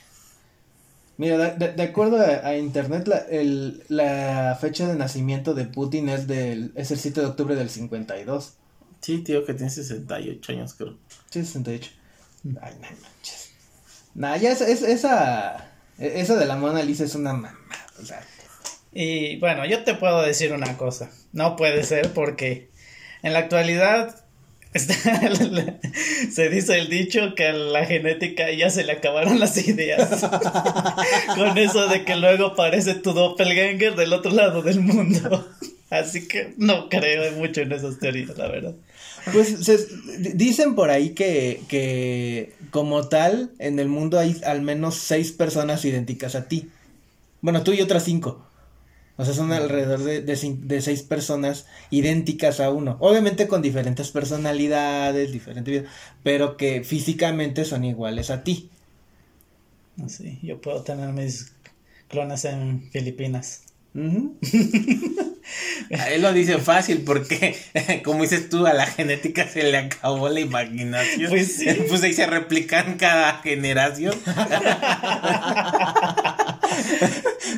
[1.17, 5.67] Mira, de, de- de acuerdo a, a internet, la, el- la fecha de nacimiento de
[5.67, 8.55] Putin es, del, es el 7 de octubre del 52.
[9.07, 10.97] Sí, tío, que tiene 68 años, creo.
[11.31, 11.91] Sí, 68.
[12.61, 13.51] Ay, no manches.
[14.17, 17.57] Nah, ya es, es- esa, e- esa de la Mona Lisa es una mamá.
[18.03, 18.21] O sea,
[18.93, 21.09] Y bueno, yo te puedo decir una cosa.
[21.33, 22.69] No puede ser porque
[23.23, 24.25] en la actualidad
[24.73, 24.95] está-
[26.33, 30.21] se dice el dicho que a la genética ya se le acabaron las ideas.
[31.37, 35.49] Con eso de que luego aparece tu doppelganger del otro lado del mundo.
[35.91, 38.75] Así que no creo mucho en esas teorías, la verdad.
[39.33, 39.87] Pues se-
[40.35, 45.85] dicen por ahí que, que como tal en el mundo hay al menos seis personas
[45.85, 46.71] idénticas a ti.
[47.41, 48.43] Bueno, tú y otras cinco.
[49.19, 52.99] O sea, son alrededor de, de, seis personas idénticas a uno.
[53.01, 58.71] Obviamente con diferentes personalidades, diferentes vidas, pero que físicamente son iguales a ti.
[60.05, 61.53] Así, yo puedo tener mis
[62.09, 63.63] clones en Filipinas.
[66.11, 67.57] Él lo dice fácil porque,
[68.05, 71.31] como dices tú, a la genética se le acabó la imaginación.
[71.31, 71.67] Pues sí.
[71.89, 74.15] Pues ahí se replican cada generación.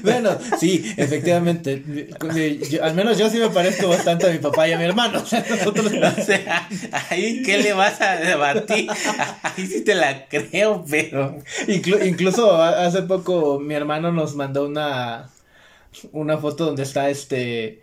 [0.03, 1.83] Bueno, sí, efectivamente.
[2.71, 5.21] Yo- al menos yo sí me parezco bastante a mi papá y a mi hermano.
[5.21, 6.69] O sea, nosotros- O sea,
[7.11, 8.89] ahí, ¿qué le vas a debatir?
[9.43, 11.37] Ahí sí te la creo, pero.
[11.67, 15.29] Inclu- incluso hace poco mi hermano nos mandó una
[16.13, 17.83] una foto donde está este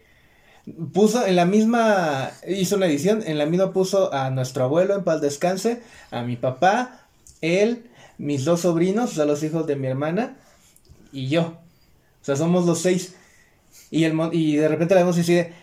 [0.94, 5.04] puso en la misma hizo una edición, en la misma puso a nuestro abuelo en
[5.04, 7.08] paz descanse, a mi papá,
[7.42, 10.38] él, mis dos sobrinos, o sea, los hijos de mi hermana
[11.12, 11.60] y yo.
[12.22, 13.16] O sea, somos los seis.
[13.92, 15.54] Y el y de repente la vemos y sigue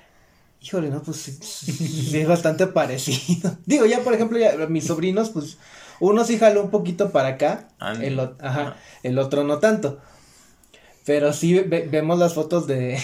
[0.63, 3.57] Híjole, no, pues es bastante parecido.
[3.67, 5.59] Digo, ya por ejemplo, ya, mis sobrinos, pues
[5.99, 7.69] uno sí jaló un poquito para acá,
[8.01, 8.77] el, Ajá.
[9.03, 10.01] el otro no tanto.
[11.05, 13.01] Pero sí ve- vemos las fotos de...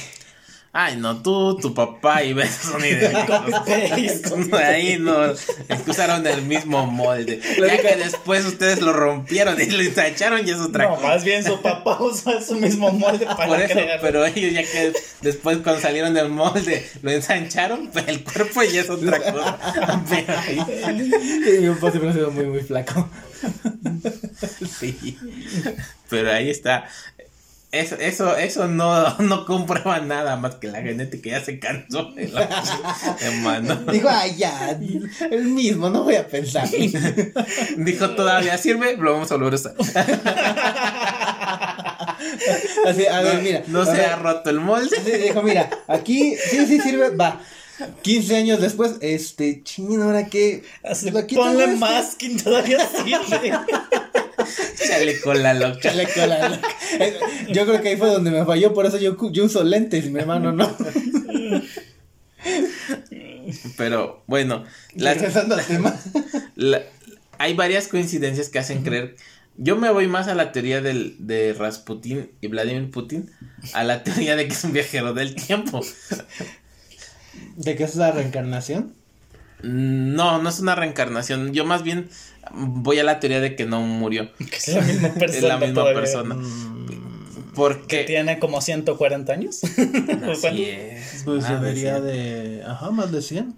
[0.70, 4.52] Ay, no, tú, tu papá y ves son idénticos.
[4.52, 5.46] Ahí no, es
[5.84, 7.40] que usaron el mismo molde.
[7.58, 11.08] Ya que después ustedes lo rompieron y lo ensancharon y es otra No, cosa.
[11.08, 13.98] más bien su papá usó su mismo molde para Por eso, crear.
[14.00, 14.92] pero ellos ya que
[15.22, 19.58] después cuando salieron del molde lo ensancharon, pues el cuerpo ya es otra cosa.
[20.08, 21.10] Pero ahí,
[21.56, 23.08] y mi papá siempre ha sido muy, muy flaco.
[24.78, 25.18] sí.
[26.10, 26.88] Pero ahí está.
[27.70, 32.28] Eso, eso, eso no, no comprueba nada más que la genética ya se cansó de
[32.28, 32.48] la
[33.20, 33.76] hermano.
[33.92, 34.78] Dijo, ay, ya,
[35.30, 36.66] el mismo, no voy a pensar.
[37.76, 39.74] Dijo, todavía sirve, lo vamos a volver a usar.
[42.86, 43.62] Así, a ver, mira.
[43.66, 44.96] No se ver, ha roto el molde.
[45.04, 47.40] Sí, dijo, mira, aquí sí, sí sirve, va.
[48.02, 50.64] 15 años después, este, chino, ahora qué.
[50.82, 53.52] Así, Aquí ponle masking, todavía sirve.
[54.86, 55.80] Chale con la loca.
[55.80, 56.68] Chale con la loca.
[57.00, 57.18] Eh,
[57.52, 60.20] Yo creo que ahí fue donde me falló, por eso yo, uso lentes y mi
[60.20, 60.76] hermano no.
[63.76, 64.64] Pero bueno,
[64.94, 65.96] las- Regresando al tema.
[66.56, 66.82] la-
[67.38, 69.16] hay varias coincidencias que hacen creer.
[69.56, 73.30] Yo me voy más a la teoría del, de Rasputin y Vladimir Putin,
[73.72, 75.80] a la teoría de que es un viajero del tiempo.
[77.56, 78.94] ¿De qué es la reencarnación?
[79.62, 81.52] No, no es una reencarnación.
[81.52, 82.08] Yo más bien
[82.52, 84.30] voy a la teoría de que no murió.
[84.38, 85.36] Que es la misma persona.
[85.38, 86.00] Es la misma todavía.
[86.00, 86.34] persona.
[86.36, 88.04] Mm, Porque.
[88.04, 89.60] Tiene como 140 años.
[90.30, 91.22] Así es.
[91.24, 92.04] Pues de debería 100.
[92.06, 92.62] de.
[92.66, 93.54] Ajá, más de 100.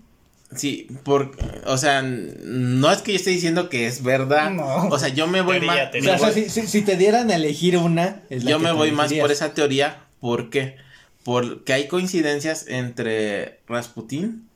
[0.56, 1.30] Sí, por,
[1.66, 4.50] o sea, no es que yo esté diciendo que es verdad.
[4.50, 4.88] No.
[4.88, 5.90] O sea, yo me voy Teoría, más.
[5.92, 6.14] teoría.
[6.16, 8.22] O sea, o sea, si, si- si te dieran a elegir una.
[8.30, 10.02] es la Yo que me voy más por esa teoría.
[10.18, 10.74] ¿Por qué?
[11.22, 14.48] Porque hay coincidencias entre Rasputin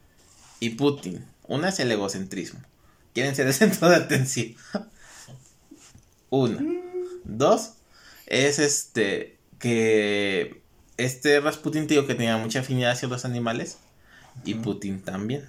[0.58, 1.24] y Putin.
[1.46, 2.60] Una es el egocentrismo.
[3.12, 4.54] Quieren ser el centro de atención.
[6.30, 6.62] Una.
[7.24, 7.74] Dos.
[8.26, 9.38] Es este.
[9.58, 10.62] Que.
[10.96, 13.78] Este Rasputin, digo que tenía mucha afinidad hacia los animales.
[14.44, 15.48] Y Putin también.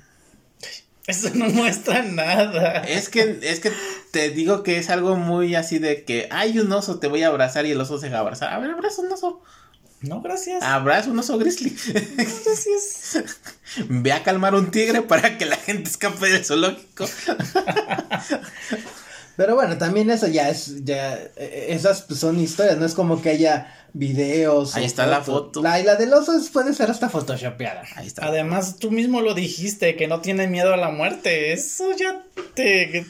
[1.07, 2.81] Eso no muestra nada.
[2.81, 3.71] Es que, es que
[4.11, 7.27] te digo que es algo muy así de que hay un oso, te voy a
[7.27, 8.53] abrazar y el oso se va a abrazar.
[8.53, 9.41] A ver, abraza un oso.
[10.01, 10.63] No, gracias.
[10.63, 11.75] Abraza un oso grizzly.
[12.15, 13.23] gracias.
[13.89, 17.05] Ve a calmar un tigre para que la gente escape del zoológico.
[19.37, 20.85] Pero bueno, también eso ya es.
[20.85, 24.75] ya eh, Esas pues, son historias, no es como que haya videos.
[24.75, 25.47] Ahí está la fotos.
[25.47, 25.61] foto.
[25.61, 27.83] La, y la del oso es- puede ser hasta photoshopeada.
[27.95, 28.25] Ahí está.
[28.27, 31.51] Además, tú mismo lo dijiste, que no tiene miedo a la muerte.
[31.51, 32.23] Eso ya
[32.53, 33.05] te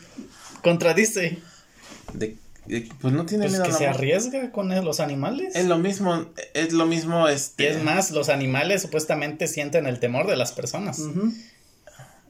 [0.63, 1.37] contradice.
[2.13, 2.37] De- de-
[3.01, 3.99] pues no tiene Pues miedo a que la se muerte.
[3.99, 5.55] arriesga con los animales.
[5.55, 7.69] Es lo mismo, es lo mismo Y este.
[7.69, 10.99] es más, los animales supuestamente sienten el temor de las personas.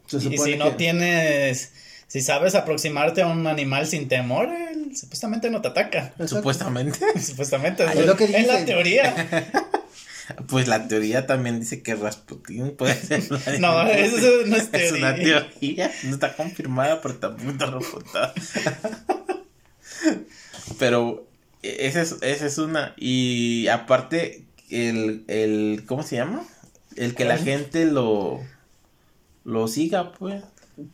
[0.08, 1.72] Se Y si no tienes,
[2.08, 6.14] si sabes aproximarte a un animal sin temor, él supuestamente no te ataca.
[6.28, 7.00] Supuestamente.
[7.22, 9.14] Supuestamente Ay, es lo que es la teoría.
[10.48, 13.22] Pues la teoría también dice que Rasputin puede ser.
[13.60, 14.18] No, eso
[14.48, 15.50] no es Es una teoría.
[15.52, 15.92] teoría.
[16.06, 18.34] No está confirmada, pero tampoco está refutada.
[20.80, 21.28] pero
[21.62, 22.94] esa es, esa es una.
[22.98, 25.84] Y aparte, el, el.
[25.86, 26.44] ¿Cómo se llama?
[26.96, 28.40] El que la gente lo.
[29.44, 30.44] Lo siga, pues.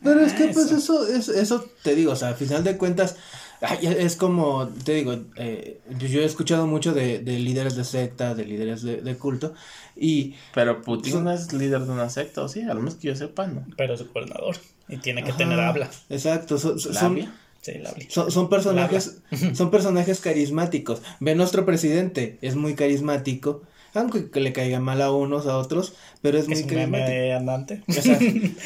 [0.02, 0.76] Pero es que Ah, pues eso.
[1.06, 3.16] eso, es, eso te digo, o sea, a final de cuentas,
[3.62, 8.36] ay, es como, te digo, eh, yo he escuchado mucho de, de líderes de secta,
[8.36, 9.54] de líderes de, de culto,
[9.96, 12.62] y Pero Putin Son- no es líder de una secta, ¿o sí?
[12.62, 13.66] A lo menos que yo sepa, ¿no?
[13.76, 14.56] Pero es gobernador
[14.88, 15.90] y tiene que Ajá, tener habla.
[16.08, 16.78] Exacto, son.
[17.62, 18.04] Sí, la habla.
[18.08, 19.18] son, son personajes,
[19.54, 21.00] son personajes carismáticos.
[21.20, 23.62] Ve nuestro presidente, es muy carismático,
[23.94, 26.98] aunque que le caiga mal a unos, a otros, pero es es muy un meme
[26.98, 27.36] carismático.
[27.38, 27.82] andante.
[27.88, 28.18] O sea,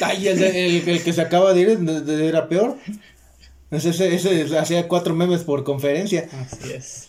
[0.08, 2.76] ay, el, de- el- el que se acaba de ir de- de- era peor.
[3.70, 6.28] Ese, ese, ese hacía cuatro memes por conferencia.
[6.32, 7.08] Así es.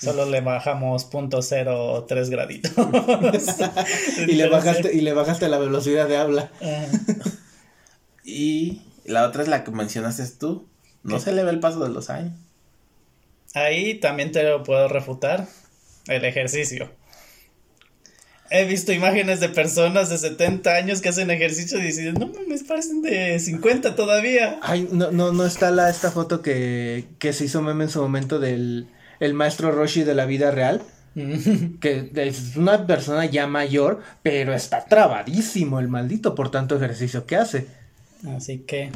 [0.00, 2.72] Solo le bajamos punto cero tres graditos.
[4.28, 6.50] y le bajaste y le bajaste la velocidad de habla.
[6.60, 6.84] Ah,
[8.24, 10.66] Y la otra es la que mencionaste tú.
[11.06, 11.22] No ¿Qué?
[11.22, 12.32] se le ve el paso de los años.
[13.54, 15.46] Ahí también te lo puedo refutar.
[16.06, 16.90] El ejercicio.
[18.50, 22.58] He visto imágenes de personas de 70 años que hacen ejercicio y dicen, no me
[22.60, 24.60] parecen de 50 todavía.
[24.62, 28.00] Ay, no, no, no está la esta foto que, que se hizo meme en su
[28.00, 28.88] momento del
[29.18, 30.82] el maestro Roshi de la vida real.
[31.80, 37.36] Que es una persona ya mayor, pero está trabadísimo el maldito por tanto ejercicio que
[37.36, 37.66] hace.
[38.36, 38.92] Así que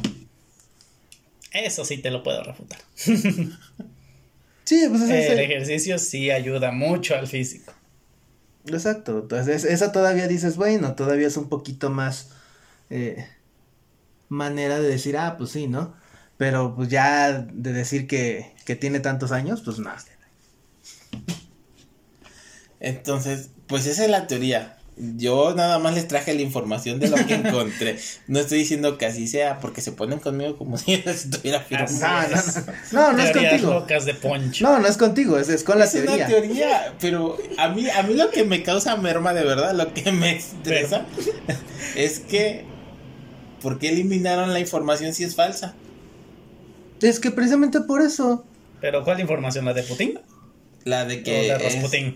[1.51, 2.79] eso sí te lo puedo refutar.
[4.63, 7.73] Sí, pues es El ese- ejercicio sí ayuda mucho al físico.
[8.67, 9.19] Exacto.
[9.19, 12.29] Entonces, esa todavía dices, bueno, todavía es un poquito más
[12.89, 13.27] eh,
[14.29, 15.93] manera de decir, ah, pues sí, ¿no?
[16.37, 19.97] Pero pues ya de decir que, que tiene tantos años, pues nada.
[22.79, 24.77] Entonces, pues esa es la teoría.
[24.97, 27.97] Yo nada más les traje la información de lo que encontré.
[28.27, 31.59] No estoy diciendo que así sea, porque se ponen conmigo como si yo les estuviera
[31.59, 32.07] Así afirmando.
[32.29, 32.55] No, es.
[32.91, 33.73] no, no, no es contigo.
[33.73, 34.63] locas de poncho.
[34.65, 36.13] No, no es contigo, es, es con la es teoría.
[36.15, 39.93] una teoría, pero a mí, a mí lo que me causa merma de verdad, lo
[39.93, 41.05] que me estresa,
[41.95, 42.65] es que
[43.61, 45.73] ¿por qué eliminaron la información si es falsa?
[47.01, 48.45] Es que precisamente por eso.
[48.81, 49.65] Pero ¿cuál información?
[49.65, 50.19] ¿La de Putin?
[50.85, 51.31] La de que.
[51.31, 51.67] de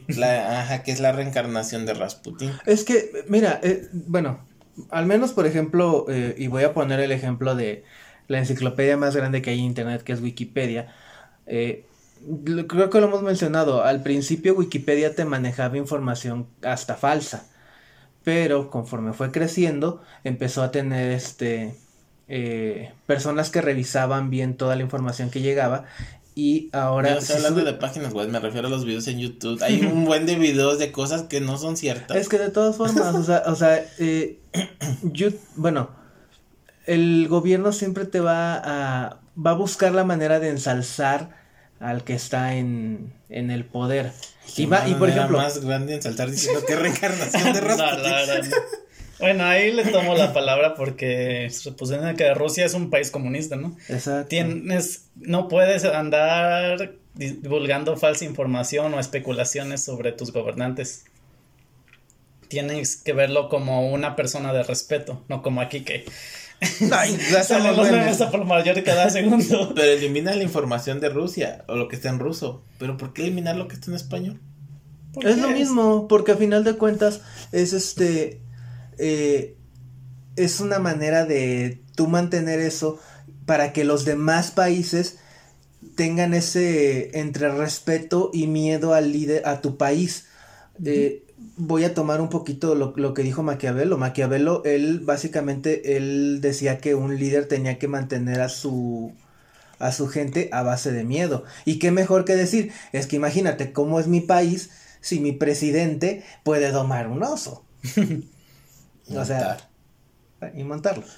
[0.08, 2.52] es la, ajá, que es la reencarnación de Rasputín.
[2.66, 4.40] Es que, mira, eh, bueno,
[4.90, 7.84] al menos por ejemplo, eh, y voy a poner el ejemplo de
[8.28, 10.94] la enciclopedia más grande que hay en Internet, que es Wikipedia.
[11.48, 11.86] eh,
[12.46, 17.46] lo- creo que lo hemos mencionado, al principio Wikipedia te manejaba información hasta falsa,
[18.24, 21.76] pero conforme fue creciendo, empezó a tener este
[22.28, 25.86] eh, personas que revisaban bien toda la información que llegaba
[26.36, 27.12] y ahora...
[27.14, 29.62] Yo estoy si hablando sube- de páginas web, me refiero a los videos en YouTube.
[29.64, 32.18] Hay un buen de videos de cosas que no son ciertas.
[32.18, 34.38] Es que de todas formas, o sea, o sea, eh,
[35.56, 35.90] bueno,
[36.86, 41.44] el gobierno siempre te va a, va a buscar la manera de ensalzar
[41.80, 44.12] al que está en, en el poder.
[44.58, 48.04] Y, va, y por ejemplo, más grande en saltar diciendo que reencarnación de No, Rasputín.
[48.04, 48.56] la verdad, no.
[49.20, 53.56] Bueno, ahí le tomo la palabra porque se supone que Rusia es un país comunista,
[53.56, 53.76] ¿no?
[53.88, 54.28] exacto.
[54.28, 61.06] Tienes, no puedes andar divulgando falsa información o especulaciones sobre tus gobernantes.
[62.48, 66.06] Tienes que verlo como una persona de respeto, no como aquí que
[66.92, 69.74] Ay, salen los memes a por mayor cada segundo.
[69.76, 72.64] Pero elimina la información de Rusia o lo que está en ruso.
[72.80, 74.40] Pero ¿por qué eliminar lo que está en español?
[75.14, 75.42] ¿Por Es qué?
[75.42, 78.40] lo mismo, porque a final de cuentas es este,
[78.98, 79.56] eh,
[80.36, 83.00] es una manera de tú mantener eso
[83.46, 85.18] para que los demás países
[85.96, 90.26] tengan ese entre respeto y miedo al líder, a tu país.
[90.84, 91.24] Eh,
[91.58, 93.98] voy a tomar un poquito lo, lo que dijo Maquiavelo.
[93.98, 99.14] Maquiavelo, él básicamente, él decía que un líder tenía que mantener a su
[99.78, 101.44] a su gente a base de miedo.
[101.66, 104.72] Y qué mejor que decir, es que imagínate cómo es mi país
[105.02, 107.66] si mi presidente puede domar un oso.
[109.14, 109.58] o sea,
[110.54, 111.04] y montarlo.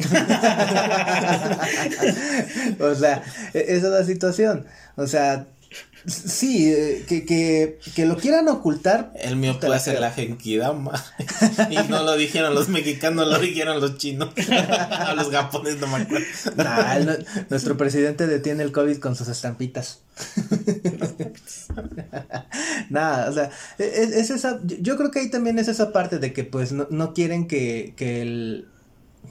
[2.80, 3.24] o sea,
[3.54, 4.66] e- esa es la situación.
[4.96, 5.48] O sea,
[6.06, 9.12] sí, eh, que, que, que lo quieran ocultar.
[9.16, 11.04] El mío puede la genkidama.
[11.70, 14.30] y no lo dijeron los mexicanos, lo dijeron los chinos.
[15.12, 16.26] o los japoneses, no me acuerdo.
[16.56, 17.00] Nah,
[17.50, 20.02] nuestro presidente detiene el COVID con sus estampitas.
[22.90, 26.20] Nada, o sea, es, es esa, yo- yo creo que ahí también es esa parte
[26.20, 28.68] de que pues no, no quieren que, que el,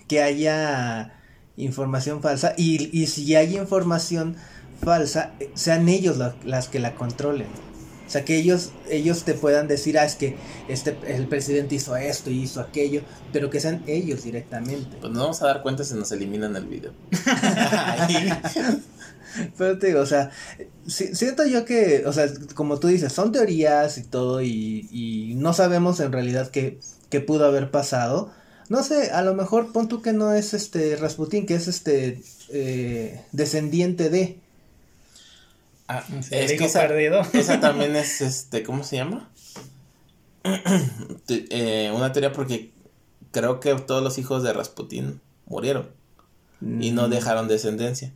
[0.08, 1.12] que haya
[1.56, 4.36] información falsa y, y si hay información
[4.82, 7.46] falsa, eh, sean ellos la- las que la controlen.
[8.06, 10.36] O sea, que ellos, ellos te puedan decir, ah, es que
[10.68, 13.00] este, el presidente hizo esto y hizo aquello,
[13.32, 14.96] pero que sean ellos directamente.
[15.00, 16.92] Pues nos vamos a dar cuenta si nos eliminan el video.
[19.58, 20.30] Pero te digo, o sea,
[20.86, 25.34] si- siento yo que, o sea, como tú dices, son teorías y todo y, y
[25.36, 26.78] no sabemos en realidad qué,
[27.10, 28.30] qué pudo haber pasado.
[28.68, 32.22] No sé, a lo mejor pon tú que no es este Rasputín, que es este
[32.50, 34.40] eh, descendiente de...
[35.88, 37.20] ah, Sí, es el que hijo esa, perdido.
[37.32, 39.30] esa también es, este, ¿cómo se llama?
[41.28, 42.72] Eh, una teoría porque
[43.32, 45.90] creo que todos los hijos de Rasputín murieron
[46.80, 48.12] y no Mm, dejaron descendencia.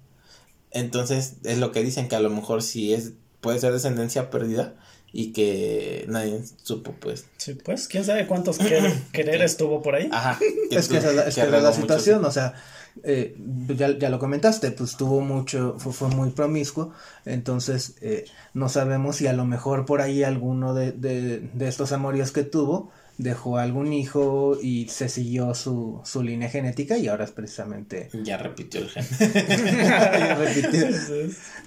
[0.71, 4.75] Entonces es lo que dicen que a lo mejor sí es puede ser descendencia perdida
[5.13, 7.27] y que nadie supo pues.
[7.39, 10.09] Sí, pues, quién sabe cuántos quer- quereres tuvo por ahí.
[10.13, 10.39] Ajá.
[10.71, 12.55] Es que esa es que esa es regó la muchos- situación, o sea,
[13.03, 13.37] eh,
[13.69, 16.93] ya, ya lo comentaste, pues tuvo mucho, fue, muy promiscuo,
[17.25, 18.25] entonces eh,
[18.55, 22.45] no sabemos si a lo mejor por ahí alguno de, de, de estos amorios que
[22.45, 22.91] tuvo
[23.23, 28.09] dejó algún hijo y se siguió su, su línea genética y ahora es precisamente...
[28.13, 29.05] Ya repitió el gen.
[29.47, 30.87] Ya repitió.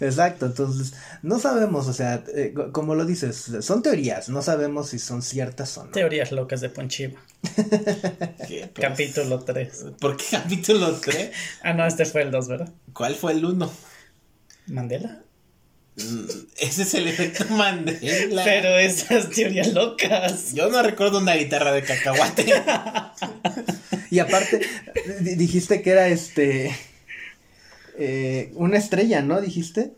[0.02, 4.90] Exacto, entonces no sabemos, o sea, eh, co- como lo dices, son teorías, no sabemos
[4.90, 5.92] si son ciertas o no.
[5.92, 7.22] Teorías locas de Ponchiva.
[8.48, 8.88] ¿Qué, pues?
[8.88, 9.86] Capítulo 3.
[10.00, 11.32] ¿Por qué capítulo 3?
[11.64, 12.74] Ah, no, este fue el 2, ¿verdad?
[12.94, 13.72] ¿Cuál fue el 1?
[14.68, 15.22] Mandela.
[15.96, 18.44] Ese es el efecto Mandela.
[18.44, 20.54] Pero esas teorías locas.
[20.54, 22.46] Yo no recuerdo una guitarra de cacahuate.
[24.10, 24.62] Y aparte,
[25.22, 26.76] di- dijiste que era este.
[27.98, 29.42] eh, una estrella, ¿no?
[29.42, 29.94] Dijiste.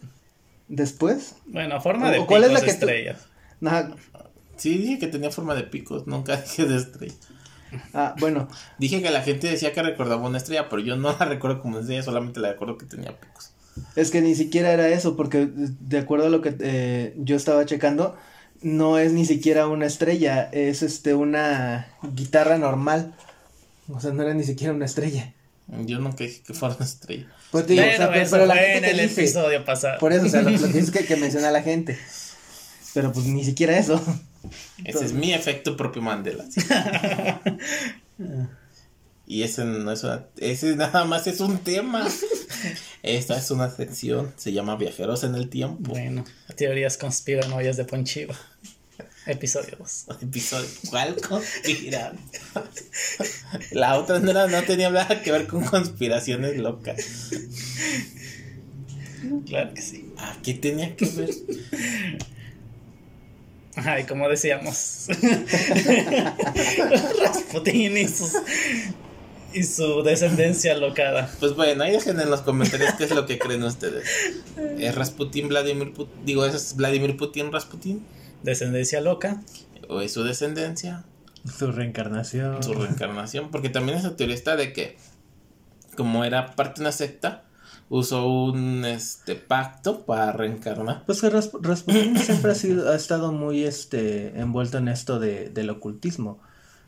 [0.67, 1.35] Después.
[1.45, 3.27] Bueno, forma de ¿O cuál es picos la que tú- estrellas.
[4.57, 7.13] Sí, dije que tenía forma de picos, nunca dije de estrella.
[7.93, 11.25] Ah, bueno, Dije que la gente decía que recordaba una estrella, pero yo no la
[11.25, 13.51] recuerdo como estrella, solamente la recuerdo que tenía picos.
[13.95, 17.65] Es que ni siquiera era eso, porque de acuerdo a lo que eh, yo estaba
[17.65, 18.15] checando,
[18.61, 23.13] no es ni siquiera una estrella, es este una guitarra normal.
[23.89, 25.33] O sea, no era ni siquiera una estrella.
[25.85, 27.27] Yo nunca dije que fuera una estrella.
[27.51, 29.65] Pues te digo, o Pero sea, pero, pero la fue gente en el dice, episodio
[29.65, 29.99] pasado.
[29.99, 31.97] Por eso, o sea, lo, lo que es que, que menciona la gente.
[32.93, 34.01] Pero pues ni siquiera eso.
[34.83, 36.45] Ese es mi efecto propio Mandela.
[36.49, 36.61] sí.
[39.27, 42.07] y ese no es una- ese nada más es un tema.
[43.03, 45.91] Esta es una sección, se llama Viajeros en el Tiempo.
[45.91, 46.23] Bueno,
[46.55, 48.35] teorías conspiranoias de Ponchiva.
[49.27, 50.05] Episodio 2.
[50.21, 50.67] Episodio.
[50.89, 52.13] ¿Cuál conspira?
[53.71, 57.31] La otra no, era, no tenía nada que ver con conspiraciones locas.
[59.47, 60.13] Claro que sí.
[60.17, 61.29] ¿A qué tenía que ver?
[63.77, 65.07] Ay, como decíamos.
[67.23, 68.31] Rasputín y, sus,
[69.55, 71.29] y su descendencia locada.
[71.39, 74.07] Pues bueno, ahí dejen en los comentarios qué es lo que creen ustedes.
[74.77, 76.25] ¿Es Rasputín Vladimir Putin?
[76.25, 78.05] Digo, ¿es Vladimir Putin Rasputín?
[78.43, 79.41] Descendencia loca.
[79.89, 81.05] ¿O es su descendencia?
[81.57, 82.61] Su reencarnación.
[82.63, 83.49] Su reencarnación.
[83.51, 84.97] Porque también esa teoría está de que,
[85.95, 87.43] como era parte de una secta,
[87.87, 91.03] usó un este pacto para reencarnar.
[91.05, 95.49] Pues que Ras- Rasputin siempre ha, sido, ha estado muy este envuelto en esto de,
[95.49, 96.39] del ocultismo.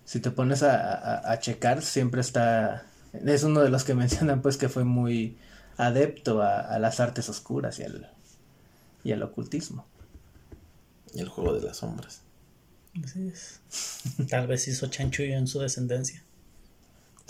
[0.07, 2.85] Si te pones a, a- a checar, siempre está.
[3.13, 5.37] Es uno de los que mencionan, pues, que fue muy
[5.75, 8.09] adepto a, a las artes oscuras y al,
[9.03, 9.85] y al ocultismo.
[11.13, 12.21] Y el juego de las sombras.
[13.03, 13.59] Así es.
[14.29, 16.23] Tal vez hizo chanchullo en su descendencia.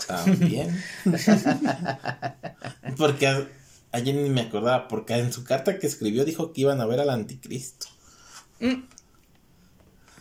[0.06, 0.80] También.
[2.96, 3.48] porque a-
[3.92, 7.00] ayer ni me acordaba, porque en su carta que escribió dijo que iban a ver
[7.00, 7.86] al anticristo,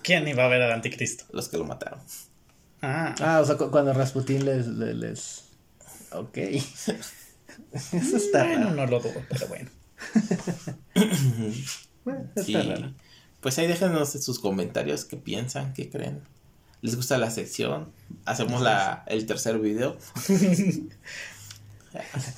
[0.03, 1.26] ¿Quién iba a ver al anticristo?
[1.32, 1.99] los que lo mataron.
[2.89, 4.65] Ah, Ah, o sea, cu- cuando Rasputin les.
[4.67, 5.43] les, les-
[6.11, 6.38] Ok.
[6.38, 8.75] Eso está bueno, raro.
[8.75, 9.69] no lo dudo, pero bueno.
[12.05, 12.53] Bueno, está Sí.
[12.53, 12.93] raro.
[13.41, 16.21] Pues ahí déjenos en sus comentarios qué piensan, qué creen.
[16.81, 17.91] ¿Les gusta la sección?
[18.25, 19.97] Hacemos la, el tercer video.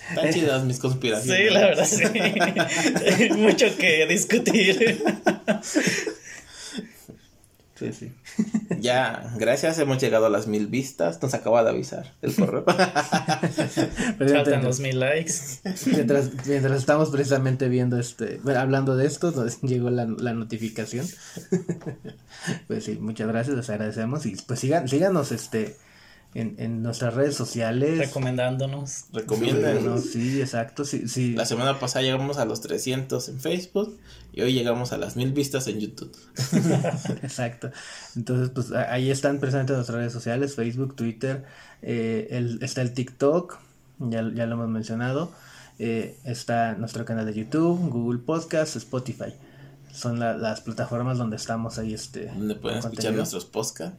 [0.10, 1.48] Están chidas mis conspiraciones.
[1.48, 2.04] Sí, la verdad, sí.
[2.04, 5.04] Hay mucho que discutir.
[7.78, 8.12] Sí, sí.
[8.90, 11.22] Ya, gracias, hemos llegado a las mil vistas.
[11.22, 12.64] Nos acaba de avisar el correo.
[14.18, 15.34] Faltan los mil likes.
[15.86, 21.06] Mientras, mientras estamos precisamente viendo este, hablando de esto, nos llegó la, la notificación.
[22.68, 25.76] pues sí, muchas gracias, les agradecemos y pues sigan, síganos este
[26.34, 27.98] en, en nuestras redes sociales.
[27.98, 29.06] Recomendándonos.
[29.14, 29.86] Recomienden.
[29.86, 31.34] No, sí, exacto, sí, sí.
[31.34, 33.98] La semana pasada llegamos a los 300 en Facebook
[34.34, 36.16] y hoy llegamos a las mil vistas en YouTube.
[37.24, 37.72] Exacto.
[38.16, 41.46] Entonces, pues ahí están presentes nuestras redes sociales, Facebook, Twitter,
[41.82, 43.58] eh, el, está el TikTok,
[44.00, 45.32] ya, ya lo hemos mencionado,
[45.80, 49.34] eh, está nuestro canal de YouTube, Google Podcast, Spotify.
[49.92, 52.28] Son la- las plataformas donde estamos ahí, este.
[52.28, 53.98] Donde pueden escuchar nuestros podcasts.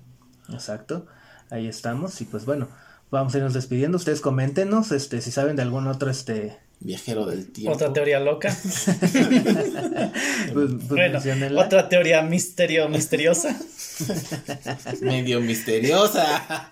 [0.48, 1.06] Exacto.
[1.50, 2.20] Ahí estamos.
[2.20, 2.68] Y pues bueno,
[3.10, 3.96] vamos a irnos despidiendo.
[3.96, 6.58] Ustedes coméntenos, este, si saben de algún otro, este.
[6.82, 7.74] Viajero del tiempo.
[7.74, 8.56] Otra teoría loca.
[10.52, 13.56] Pues, pues Bueno, otra teoría misterio, misteriosa.
[15.02, 16.70] Medio misteriosa.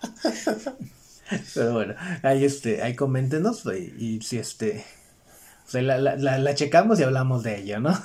[1.54, 4.84] Pero bueno, ahí este, ahí coméntenos y, y si este.
[5.66, 7.96] o sea, la, la, la, la checamos y hablamos de ello, ¿no?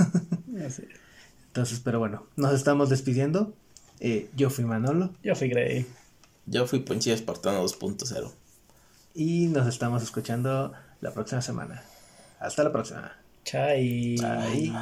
[1.47, 3.53] Entonces, pero bueno, nos estamos despidiendo.
[3.99, 5.85] Eh, yo fui Manolo Yo fui Grey.
[6.45, 8.31] Yo fui Ponchilla Espartano 2.0.
[9.15, 11.83] y nos estamos escuchando la próxima semana.
[12.39, 13.11] Hasta la próxima.
[13.45, 14.15] Chai.
[14.17, 14.73] Bye.